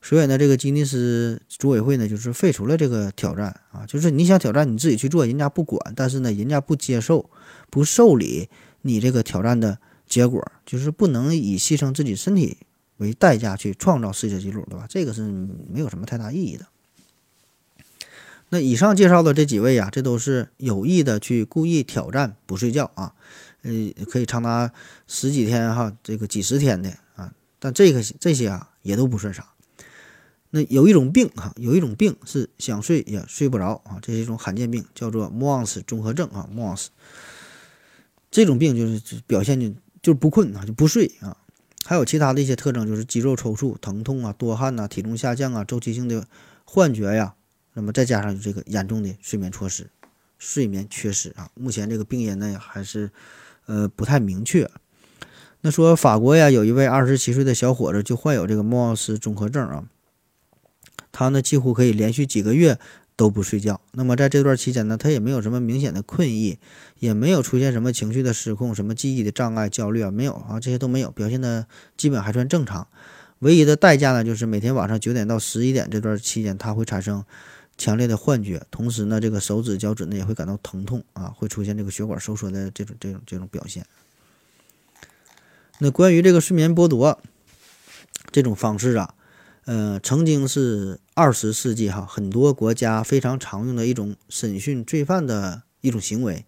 [0.00, 7.28] 所以呢，这个吉尼斯组委会呢，就是废除了这个挑战啊，就是你想挑战你自己去做，人家不管，但是呢，人家不接受、
[7.70, 8.48] 不受理
[8.80, 9.78] 你这个挑战的
[10.08, 12.58] 结果，就是不能以牺牲自己身体
[13.02, 14.86] 为代价去创造世界纪录，对吧？
[14.88, 15.22] 这个是
[15.70, 16.66] 没有什么太大意义的。
[18.48, 23.14] 那以上介绍的这几位呀，这都是有意的去故意挑战不睡觉啊，
[23.62, 23.72] 呃，
[24.08, 24.70] 可以长达
[25.06, 29.48] 十几天哈，这个几十天的啊，但这个这些啊也都不算啥。
[30.50, 36.90] 那有一种病哈，有一种病是想睡也睡不着啊，这是一种罕见病，叫做莫旺斯综合症啊，莫旺斯。
[38.30, 39.70] 这种病就是表现就
[40.02, 41.38] 就是不困啊，就不睡啊。
[41.84, 46.26] 还有其他的一些特征，就是肌肉抽搐、疼痛啊、多汗呐、体重下降啊、周期性的
[46.64, 47.34] 幻觉呀。
[47.74, 49.90] 那么再加上这个严重的睡眠错失、
[50.38, 51.50] 睡眠缺失啊。
[51.54, 53.10] 目前这个病因呢还是
[53.66, 54.70] 呃不太明确。
[55.62, 59.84] 那说法国呀，有一位二十七岁的小伙子就患有这个莫奥斯综合症啊。
[61.10, 62.78] 他呢几乎可以连续几个月
[63.22, 63.80] 都不睡觉。
[63.92, 66.58] 那么在这段期间呢，他也没有什么明显的困意，
[66.98, 72.88] 也没有出现什么情绪的失控、什么记忆的障碍、焦虑啊，没有啊，这些都没有，表现的基本还算正常。
[73.38, 77.24] 唯一的代价呢，就是每天晚上九点到十一点这段期间，他会产生
[77.78, 83.86] 强烈的幻觉，同时呢，这个手指、脚趾呢也会感到疼痛啊，会出现这个血管收缩的这种、这种、这种表现。
[85.78, 87.20] 那关于这个睡眠剥夺
[88.32, 89.14] 这种方式啊。
[89.64, 96.44] 呃，曾经是二十世纪哈，很多国家非常常用的一种审讯罪犯的一种行为。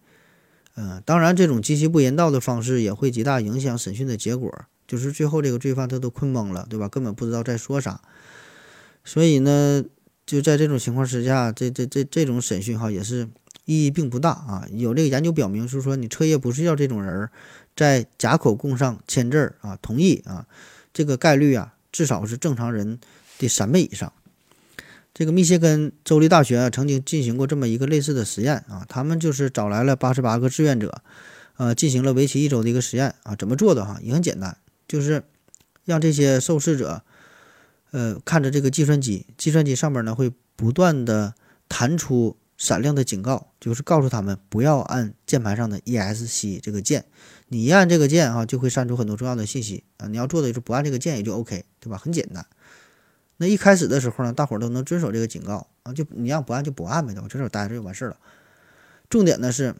[0.73, 4.53] 呃，当然，这种极其不人道的方式也会极大影响审讯的结果，
[4.85, 6.89] 就是最后这个罪犯他都困懵了，对吧？
[6.89, 8.01] 根本不知道在说啥。
[9.05, 9.85] 所以呢，
[10.25, 13.29] 就在这种情况之下，这这这这种审讯哈也是
[13.63, 14.67] 意义并不大啊。
[14.73, 17.29] 有这个研究表明，就是说你彻夜不睡觉这种人，
[17.77, 20.45] 在假口供上签字啊，同意啊，
[20.91, 21.74] 这个概率啊。
[21.95, 22.99] 至少是正常人
[23.39, 24.11] 的三倍以上。
[25.13, 31.01] 这个密歇根州立大学啊，曾经进行过这么一个类似的实验啊，他们就是找来了八十八个志愿者，
[31.55, 33.33] 呃，进行了为期一周的一个实验啊。
[33.33, 33.97] 怎么做的哈？
[34.01, 34.57] 也很简单，
[34.89, 35.23] 就是
[35.85, 37.01] 让这些受试者，
[37.91, 41.33] 呃，看着这个计算机，计算机上面呢会不断的
[41.69, 47.05] 弹出闪亮的警告，就是告诉他们不要按键盘上的 ESC 这个键。
[47.49, 50.07] 你一按这个键啊，就会删除很多重要的信息啊！
[50.07, 51.97] 你要做的就是不按这个键也就 OK，对吧？
[51.97, 52.45] 很简单。
[53.37, 57.27] 那一开始的时候呢，大伙都能遵守这个警告啊，就你让不按就不按呗，对吧？
[57.27, 58.17] 遵守待着就完事了。
[59.09, 59.75] 重点呢是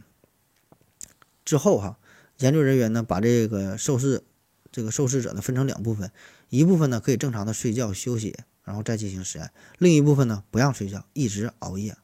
[1.43, 1.97] 之后哈，
[2.39, 4.23] 研究人员呢把这个受试
[4.71, 6.11] 这个受试者呢分成两部分，
[6.49, 9.47] 一部分呢可以正常的睡觉休息，然后再进行实验；
[9.80, 11.97] 另一部分呢不让睡觉，一直熬夜。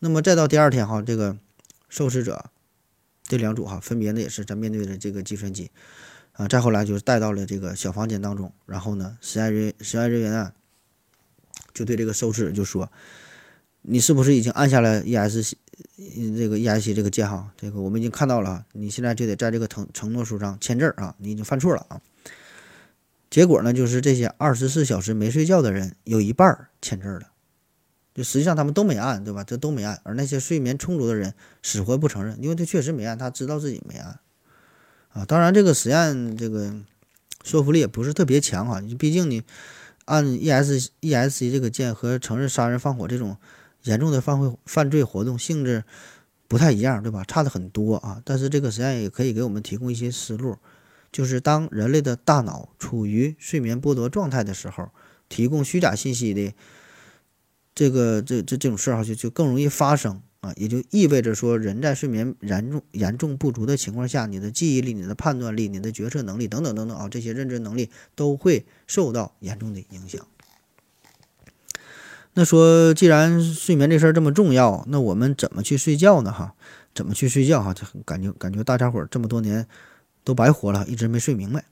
[0.00, 1.38] 那么再到第二天哈，这个
[1.88, 2.50] 受试者。
[3.22, 5.70] 这两组哈，分别呢也是在面对着这个计算机，
[6.32, 10.52] 啊，再后来就是带到了这个小房间当中，然后呢，实验人实验人员啊，
[11.72, 12.90] 就对这个受试者就说
[13.82, 15.52] ：“你是不是已经按下了 ESC
[16.36, 17.52] 这个 E S C 这个键哈？
[17.56, 22.00] 这个我们已经看到了，你现在就得在这个承承诺书上签字啊，你已经犯错了啊。”
[23.30, 27.30] 结果呢，就是这些二十四小时没睡觉的人有一半签字了。
[28.22, 29.44] 实际上他们都没按，对吧？
[29.44, 34.18] 这都没按，而那些睡眠充足的人死活不承认，因为他确实没按，他知道自己没按
[35.12, 35.24] 啊。
[35.24, 36.74] 当然，这个实验这个
[37.44, 38.82] 说服力也不是特别强啊。
[38.98, 39.42] 毕竟你
[40.04, 43.36] 按 E S E S C 这个键和承认杀人放火这种
[43.84, 45.84] 严重的犯罪犯罪活动性质
[46.48, 47.22] 不太一样，对吧？
[47.24, 48.20] 差的很多啊。
[48.24, 50.56] 但是这个实验也可以给我们提供一些思路，
[51.12, 54.90] 就是当人类的大脑处于睡眠剥夺状态的时候，
[55.28, 56.54] 提供虚假信息的。
[57.80, 70.26] 这个这这这种事儿哈，就就更容易发生啊，也就意味着说，人在睡眠严重严重不足的情况下，你的记忆力、你的判断力、你的决策能力等等等等啊，这些认知能力都会受到严重的影响。
[72.34, 76.30] 那说，既然睡眠这事儿这么重要，那我们怎么去睡觉呢？
[76.30, 76.54] 哈，
[76.94, 77.62] 怎么去睡觉？
[77.62, 79.66] 哈，就感觉感觉大家伙儿这么多年
[80.22, 81.64] 都白活了，一直没睡明白。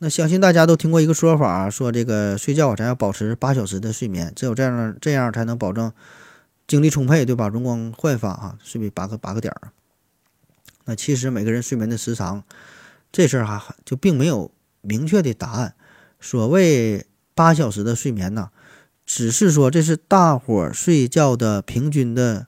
[0.00, 5.92] 那相信大家都听过一个说法，说这个睡觉咱要保持八小时的睡眠，只有这样这样才能保证
[6.68, 7.48] 精力充沛，对吧？
[7.48, 9.72] 容光焕发啊，睡眠八个八个点儿。
[10.84, 12.44] 那其实每个人睡眠的时长，
[13.10, 15.74] 这事儿哈就并没有明确的答案。
[16.20, 18.50] 所谓八小时的睡眠呢，
[19.04, 22.46] 只是说这是大伙儿睡觉的平均的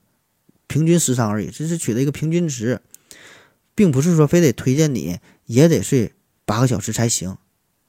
[0.69, 2.81] 平均时长而已，这是取的一个平均值，
[3.75, 6.13] 并不是说非得推荐你也得睡。
[6.51, 7.39] 八个小时才行，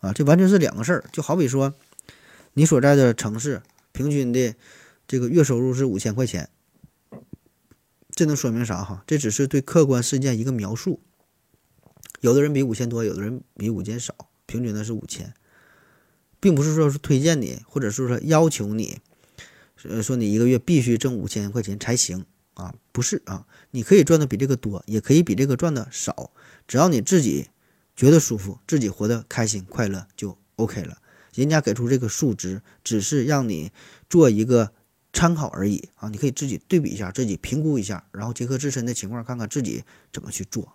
[0.01, 1.03] 啊，这完全是两个事儿。
[1.11, 1.73] 就好比说，
[2.53, 4.53] 你所在的城市平均的
[5.07, 6.47] 这个月收入是五千块钱，
[8.11, 9.03] 这能说明啥哈？
[9.07, 10.99] 这只是对客观事件一个描述。
[12.19, 14.13] 有的人比五千多，有的人比五千少，
[14.45, 15.33] 平均的是五千，
[16.39, 18.99] 并不是说是推荐你，或者是说要求你，
[19.85, 22.75] 呃，说你一个月必须挣五千块钱才行啊？
[22.91, 26.29] 不是啊，你可以赚的比这个多，也可以比这个赚的少，
[26.67, 27.49] 只要你自己。
[28.01, 30.97] 觉得舒服，自己活得开心快乐就 OK 了。
[31.35, 33.71] 人家给出这个数值，只是让你
[34.09, 34.71] 做一个
[35.13, 36.09] 参考而已啊！
[36.09, 40.73] 你可以自己对比一下，自己评估一下，然后结合自身的情况，看看自己怎么去做。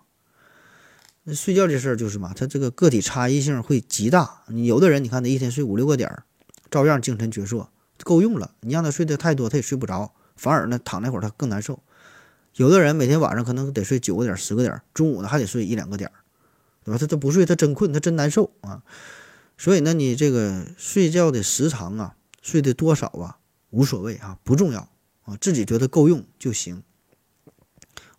[1.23, 4.43] 那睡觉这事儿就是嘛，他这个个体差异性会极大。
[4.47, 6.23] 你有的人，你看他一天睡五六个点儿，
[6.71, 7.67] 照样精神矍铄，
[8.05, 8.51] 够用了。
[8.61, 11.83] 你让他睡得太多，他也睡不着，反而呢躺那会儿他更难受。
[12.55, 16.16] 有的人每天晚上可能得睡九个点、十个点，中午呢还得睡一两个点儿。
[16.87, 16.97] 对吧？
[16.97, 18.81] 他他不睡，他真困，他真难受啊。
[19.57, 23.39] 所以呢，你这个睡觉的时长啊，睡的多少啊，
[23.71, 24.89] 无所谓啊，不重要
[25.23, 26.81] 啊，自己觉得够用就行。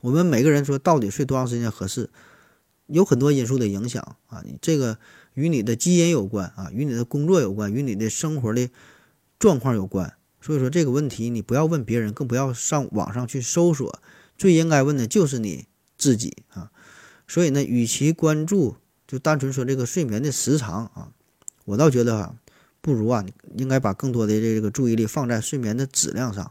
[0.02, 2.10] 我们每个人说到底睡多长时间合适，
[2.88, 4.42] 有很多因素的影响啊。
[4.44, 4.98] 你这个
[5.32, 8.68] 与你的基因有关啊，与你的工作有关，与你的生活的
[9.38, 10.12] 状况有关。
[10.42, 13.98] 所以说这个问题你不要问别人，更不要上网上去搜索，
[14.36, 15.66] 最应该问的就是你
[15.96, 16.70] 自己啊。
[17.28, 18.76] 所以呢，与其关注
[19.06, 21.12] 就单纯说这个睡眠的时长啊，
[21.66, 22.34] 我倒觉得哈，
[22.80, 23.24] 不如啊，
[23.54, 26.50] 应该把更多的这个注意力放在睡眠的质量上，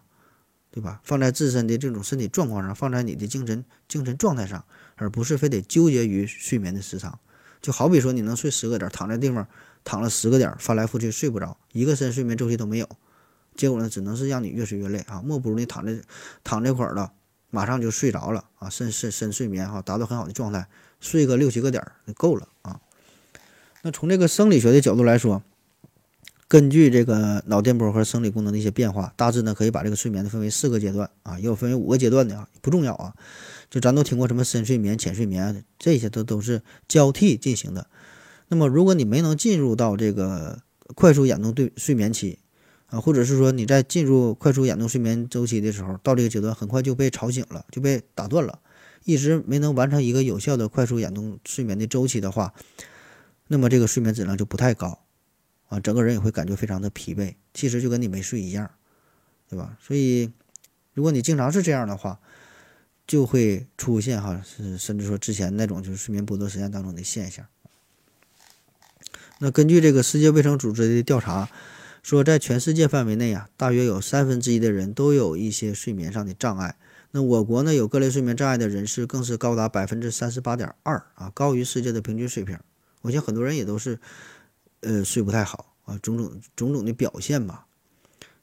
[0.71, 1.01] 对吧？
[1.03, 4.63] 放在自身的这种身体状况上，放在你的精神精神状态上，
[4.95, 7.19] 而不是非得纠结于睡眠的时长。
[7.59, 9.47] 就好比说，你能睡十个点，躺在地方
[9.83, 12.87] 躺了十个点，翻来覆去睡不着，一个深睡眠周期都没有，
[13.55, 15.23] 结果呢，只能是让你越睡越累啊！
[15.25, 15.99] 莫不如你躺在
[16.43, 17.13] 躺这块儿了。
[17.49, 20.67] 马上就睡着了啊，深深深睡眠哈，达到很好的状态，
[20.99, 22.79] 睡个六七个点儿就够了啊。
[23.83, 25.41] 那从这个生理学的角度来说，
[26.47, 33.13] 根据这个脑电波和生理功能的一些变化，大致呢可以把这个睡眠呢分为四个阶段啊，也有分为五个阶段的啊，不重要啊。
[33.69, 37.87] 就咱都听过什么深睡眠、浅睡眠，这些都都是交替进行的。
[38.47, 40.59] 那么如果你没能进入到这个
[40.95, 42.39] 快速眼动对睡眠期，
[42.89, 48.59] 啊，或者是说你在进入快速眼动睡眠周期的时候，到这个阶段很快就被吵醒了，就被打断了，
[49.03, 52.53] 一直没能完成一个有效的快速眼动睡眠的周期的话，
[53.47, 55.03] 那么这个睡眠质量就不太高，
[55.67, 58.71] 啊，整个人也会感觉非常的疲惫，其实就跟你没睡一样，
[59.49, 59.77] 对吧？
[59.81, 60.31] 所以，
[60.93, 62.21] 如果你经常是这样的话，
[63.05, 67.45] 就会出现哈，是甚至说之前那种就是睡眠剥夺实验当中的现象。
[69.39, 71.49] 那根据这个世界卫生组织的调查。
[72.07, 76.77] 说，在全世界范围内啊，大约有三分之一的人都有一些睡眠上的障碍。
[77.11, 82.57] 那我国呢，有各类睡眠障碍的人士更是高达百分之三十八点二啊，高于世界的平均水平。
[83.01, 83.99] 我想很多人也都是，
[84.79, 87.65] 呃，睡不太好啊，种种种种的表现吧。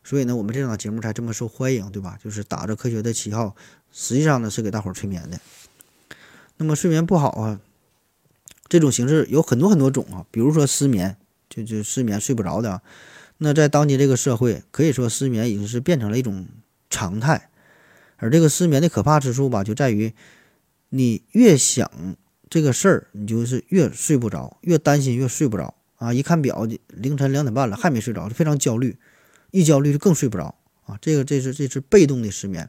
[0.03, 2.19] 所以呢，我们这档节目才这么受欢迎，对吧？
[2.23, 3.57] 就是打着科学的旗号，
[3.91, 5.41] 实际上呢是给大伙儿催眠的。
[6.59, 7.59] 那么睡眠不好啊，
[8.69, 11.17] 这种形式有很多很多种啊，比如说失眠，
[11.49, 12.83] 就就失眠睡不着的。
[13.39, 16.47] 那在当今这个社会，可以说失眠已经是变成了一种
[16.89, 17.51] 常态，
[18.17, 20.13] 而这个失眠的可怕之处吧，就在于
[20.91, 21.91] 你越想
[22.49, 26.15] 这个事儿，你就是越睡不着，越担心越睡不着啊！
[26.15, 28.97] 一看表，凌晨两点半了还没睡着，就非常焦虑，
[29.51, 30.55] 一焦虑就更睡不着
[30.87, 30.97] 啊！
[31.01, 32.69] 这个这是这是被动的失眠。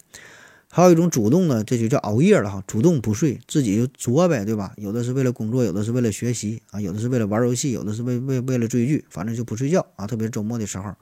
[0.76, 4.74] 还有一种主动的，这就叫熬夜了哈，主动不睡，自己就作呗，对吧？
[4.76, 10.06] 有的是为了工作，有的是为了学习啊，有的是为了玩游戏，有的是为为为了追剧，反正就不睡觉啊。
[10.06, 10.94] 特别是周末的时候，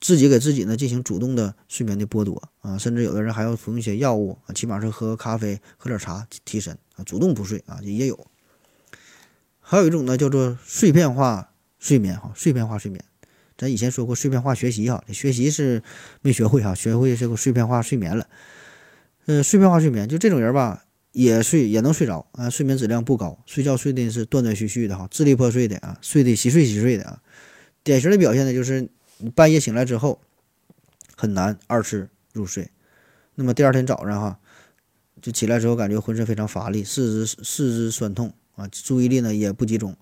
[0.00, 8.28] 自己给自己呢进行主动的睡眠的剥夺啊，甚至有的人还要服用一些药物啊，起码是喝咖啡、喝点茶提神啊，主动不睡啊也有。
[9.58, 11.50] 还有一种呢叫做碎片化
[11.80, 13.04] 睡眠哈，碎片化睡眠，
[13.58, 15.82] 咱以前说过碎片化学习哈，学习是
[16.20, 18.28] 没学会哈，学会这个碎片化睡眠了。
[19.26, 27.22] 呃，碎片化睡眠就这种人吧，也睡也能睡着啊，睡眠质量不高，睡觉睡的是断断续续的哈，支离破碎的啊，睡得稀碎稀碎的啊。
[27.84, 30.20] 典型的表现呢，就是你半夜醒来之后
[31.16, 32.70] 很难二次入睡，
[33.36, 34.38] 那么第二天早上哈，
[35.20, 39.96] 就起来之后感觉浑身非常乏力，四肢四肢酸痛啊，注意力呢也不集中。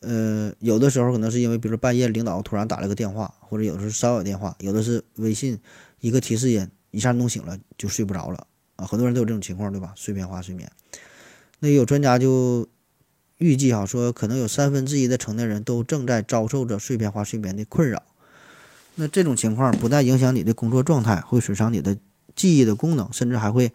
[0.00, 5.60] 呃，有的时候可能是因为，比如说半夜领导突然打了个电话，或者有的是骚扰电话，有的是微信
[6.00, 8.86] 一个提示音，一下弄醒了就睡不着了啊。
[8.86, 9.92] 很多人都有这种情况，对吧？
[9.96, 10.70] 碎片化睡眠。
[11.58, 12.68] 那有专家就
[13.38, 18.04] 预计哈，说可能有三分之一的成年人都正在遭受着碎片化睡眠的困扰。
[18.94, 21.98] 那这种情况不但影响你的工作状态，会损伤你的
[22.36, 23.72] 记忆的功能，甚至还会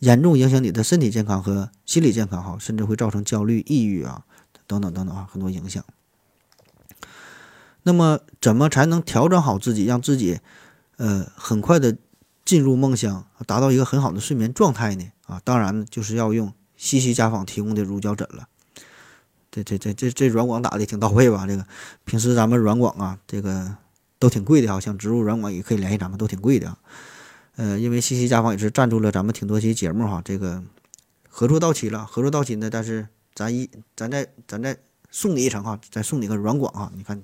[0.00, 4.24] 严重影响你的身体健康和心理健康哈，甚至会造成焦虑、抑郁啊。
[4.66, 5.84] 等等等等啊，很多影响。
[7.82, 10.40] 那么，怎么才能调整好自己，让自己
[10.96, 11.98] 呃很快的
[12.44, 15.10] 进入梦乡，达到一个很好的睡眠状态呢？
[15.26, 18.48] 啊，当然就是要用西西家纺提供的乳胶枕了。
[19.50, 21.46] 这这这这这软广打的挺到位吧？
[21.46, 21.66] 这个
[22.04, 23.76] 平时咱们软广啊，这个
[24.18, 26.78] 都挺贵的啊，像植入软广也可以联系咱们，都挺贵的啊。
[27.56, 30.62] 呃，因为西西家纺也是赞助了咱们挺多期节目哈，这个
[31.28, 33.08] 合作到期了，合作到期呢，但是。
[33.34, 33.66] 咱一，
[33.96, 34.76] 咱再，咱再
[35.10, 36.92] 送你一程哈，再送你个软广哈。
[36.94, 37.18] 你看，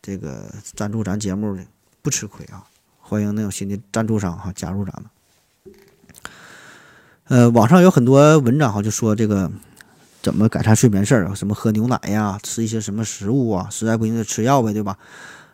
[0.00, 1.66] 这个赞助咱节目的
[2.02, 2.64] 不吃亏啊！
[3.06, 5.74] 欢迎那种新的赞助商哈加入咱们。
[7.24, 9.52] 呃，网上有很多文章哈，就说这个
[10.22, 14.96] 怎么改善睡眠事儿啊，什么喝牛奶呀，吃一些什么食物啊，实在不行就吃药呗，对吧？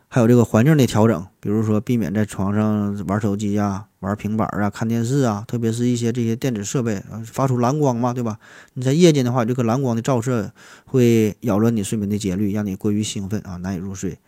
[0.06, 8.38] 还有这个环境的调整，比如说避免在床上玩手机呀、玩平板啊、看电视啊，特别是一些这些电子设备，发出蓝光嘛，对吧？
[8.74, 10.52] 你在夜间的话，这个蓝光的照射
[10.86, 14.18] 会扰乱你睡眠的节律，让你过于兴奋啊，难以入睡。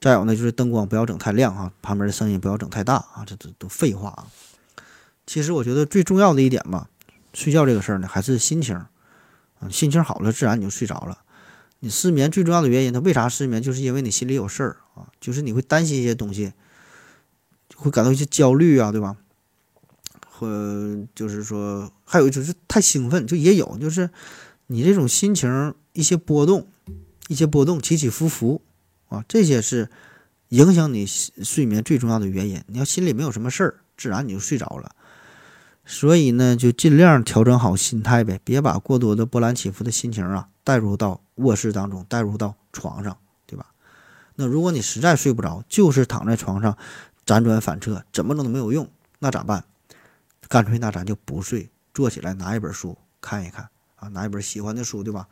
[0.00, 4.26] 再有呢，就是灯光不要整太亮啊，旁边的声音不要整太大啊，这这都废话啊。
[5.26, 6.88] 其实我觉得最重要的一点吧，
[7.34, 8.88] 睡觉这个事儿呢，还是心情啊，
[9.70, 11.18] 心情好了，自然你就睡着了。
[11.80, 13.62] 你失眠最重要的原因，它为啥失眠？
[13.62, 16.52] 就是因为你心里有事儿啊，就是你会担心一些东西，
[17.76, 19.16] 会感到一些焦虑啊，对吧？
[20.30, 20.46] 或
[21.14, 24.08] 就是说，还有就是太兴奋，就也有，就是
[24.68, 26.66] 你这种心情一些波动，
[27.28, 28.62] 一些波动起起伏伏
[29.08, 29.90] 啊，这些是
[30.48, 32.62] 影响你睡眠最重要的原因。
[32.66, 34.94] 你要心里没有什么事儿，自然你就睡着了。
[35.84, 41.22] 所以呢，就尽量调整好心态呗，别把过多的波澜起伏的心情啊带入到。
[41.38, 43.66] 卧室当中带入到床上，对吧？
[44.34, 46.76] 那如果你实在睡不着，就是躺在床上
[47.24, 48.90] 辗转反侧，怎么弄都没有用，
[49.20, 49.62] 那咋办？
[50.48, 55.28] 干脆那咱就不睡，坐起来拿一本书看一看啊，拿一本喜欢的书，对吧？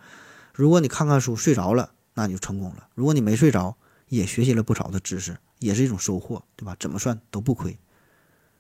[0.55, 3.77] 如果你看看书睡着了，那你就成功了；如果你没睡着，
[4.09, 6.75] 也学习了不少的知识，也是一种收获，对吧？
[6.81, 7.79] 怎么算都不亏。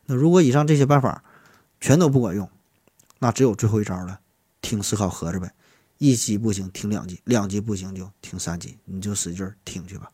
[0.04, 1.24] 那如果以上这些办法
[1.80, 2.48] 全都不管用，
[3.18, 4.20] 那只有最后一招了，
[4.60, 5.50] 听思考盒子呗。
[5.98, 8.76] 一集不行，听两集；两集不行，就听三集。
[8.84, 10.10] 你就使劲听去吧。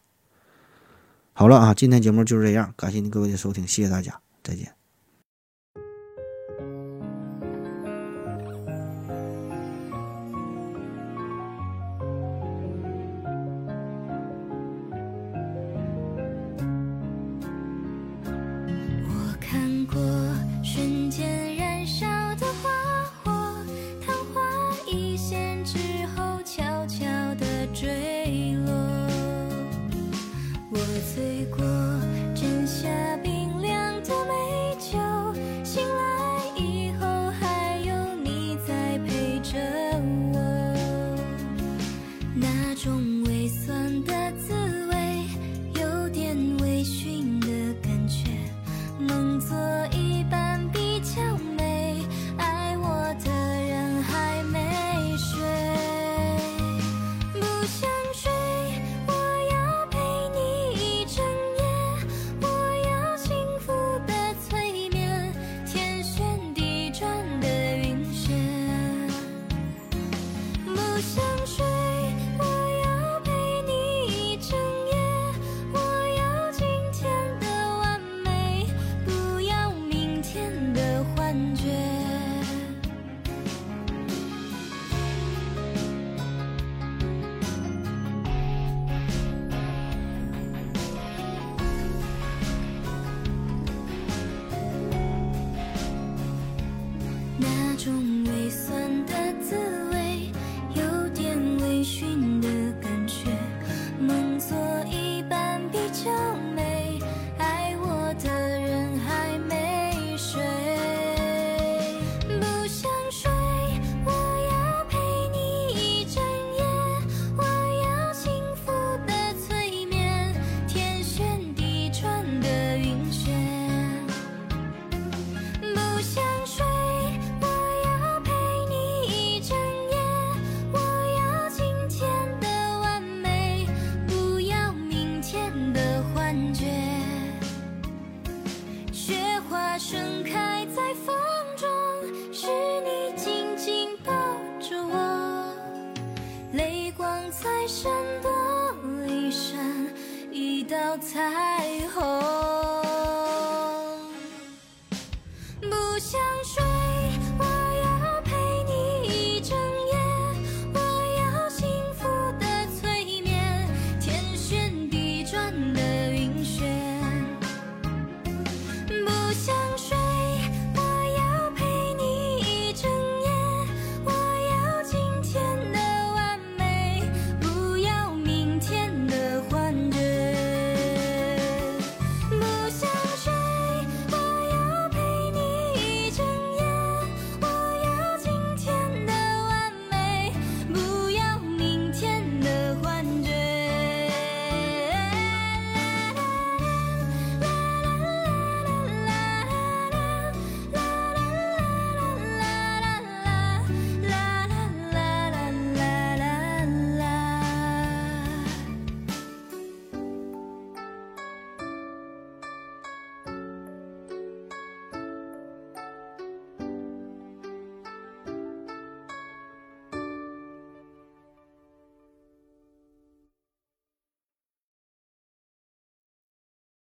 [1.33, 4.82] 好了啊，今天节目就是这样，感谢您各位的收听，谢谢大家，再见。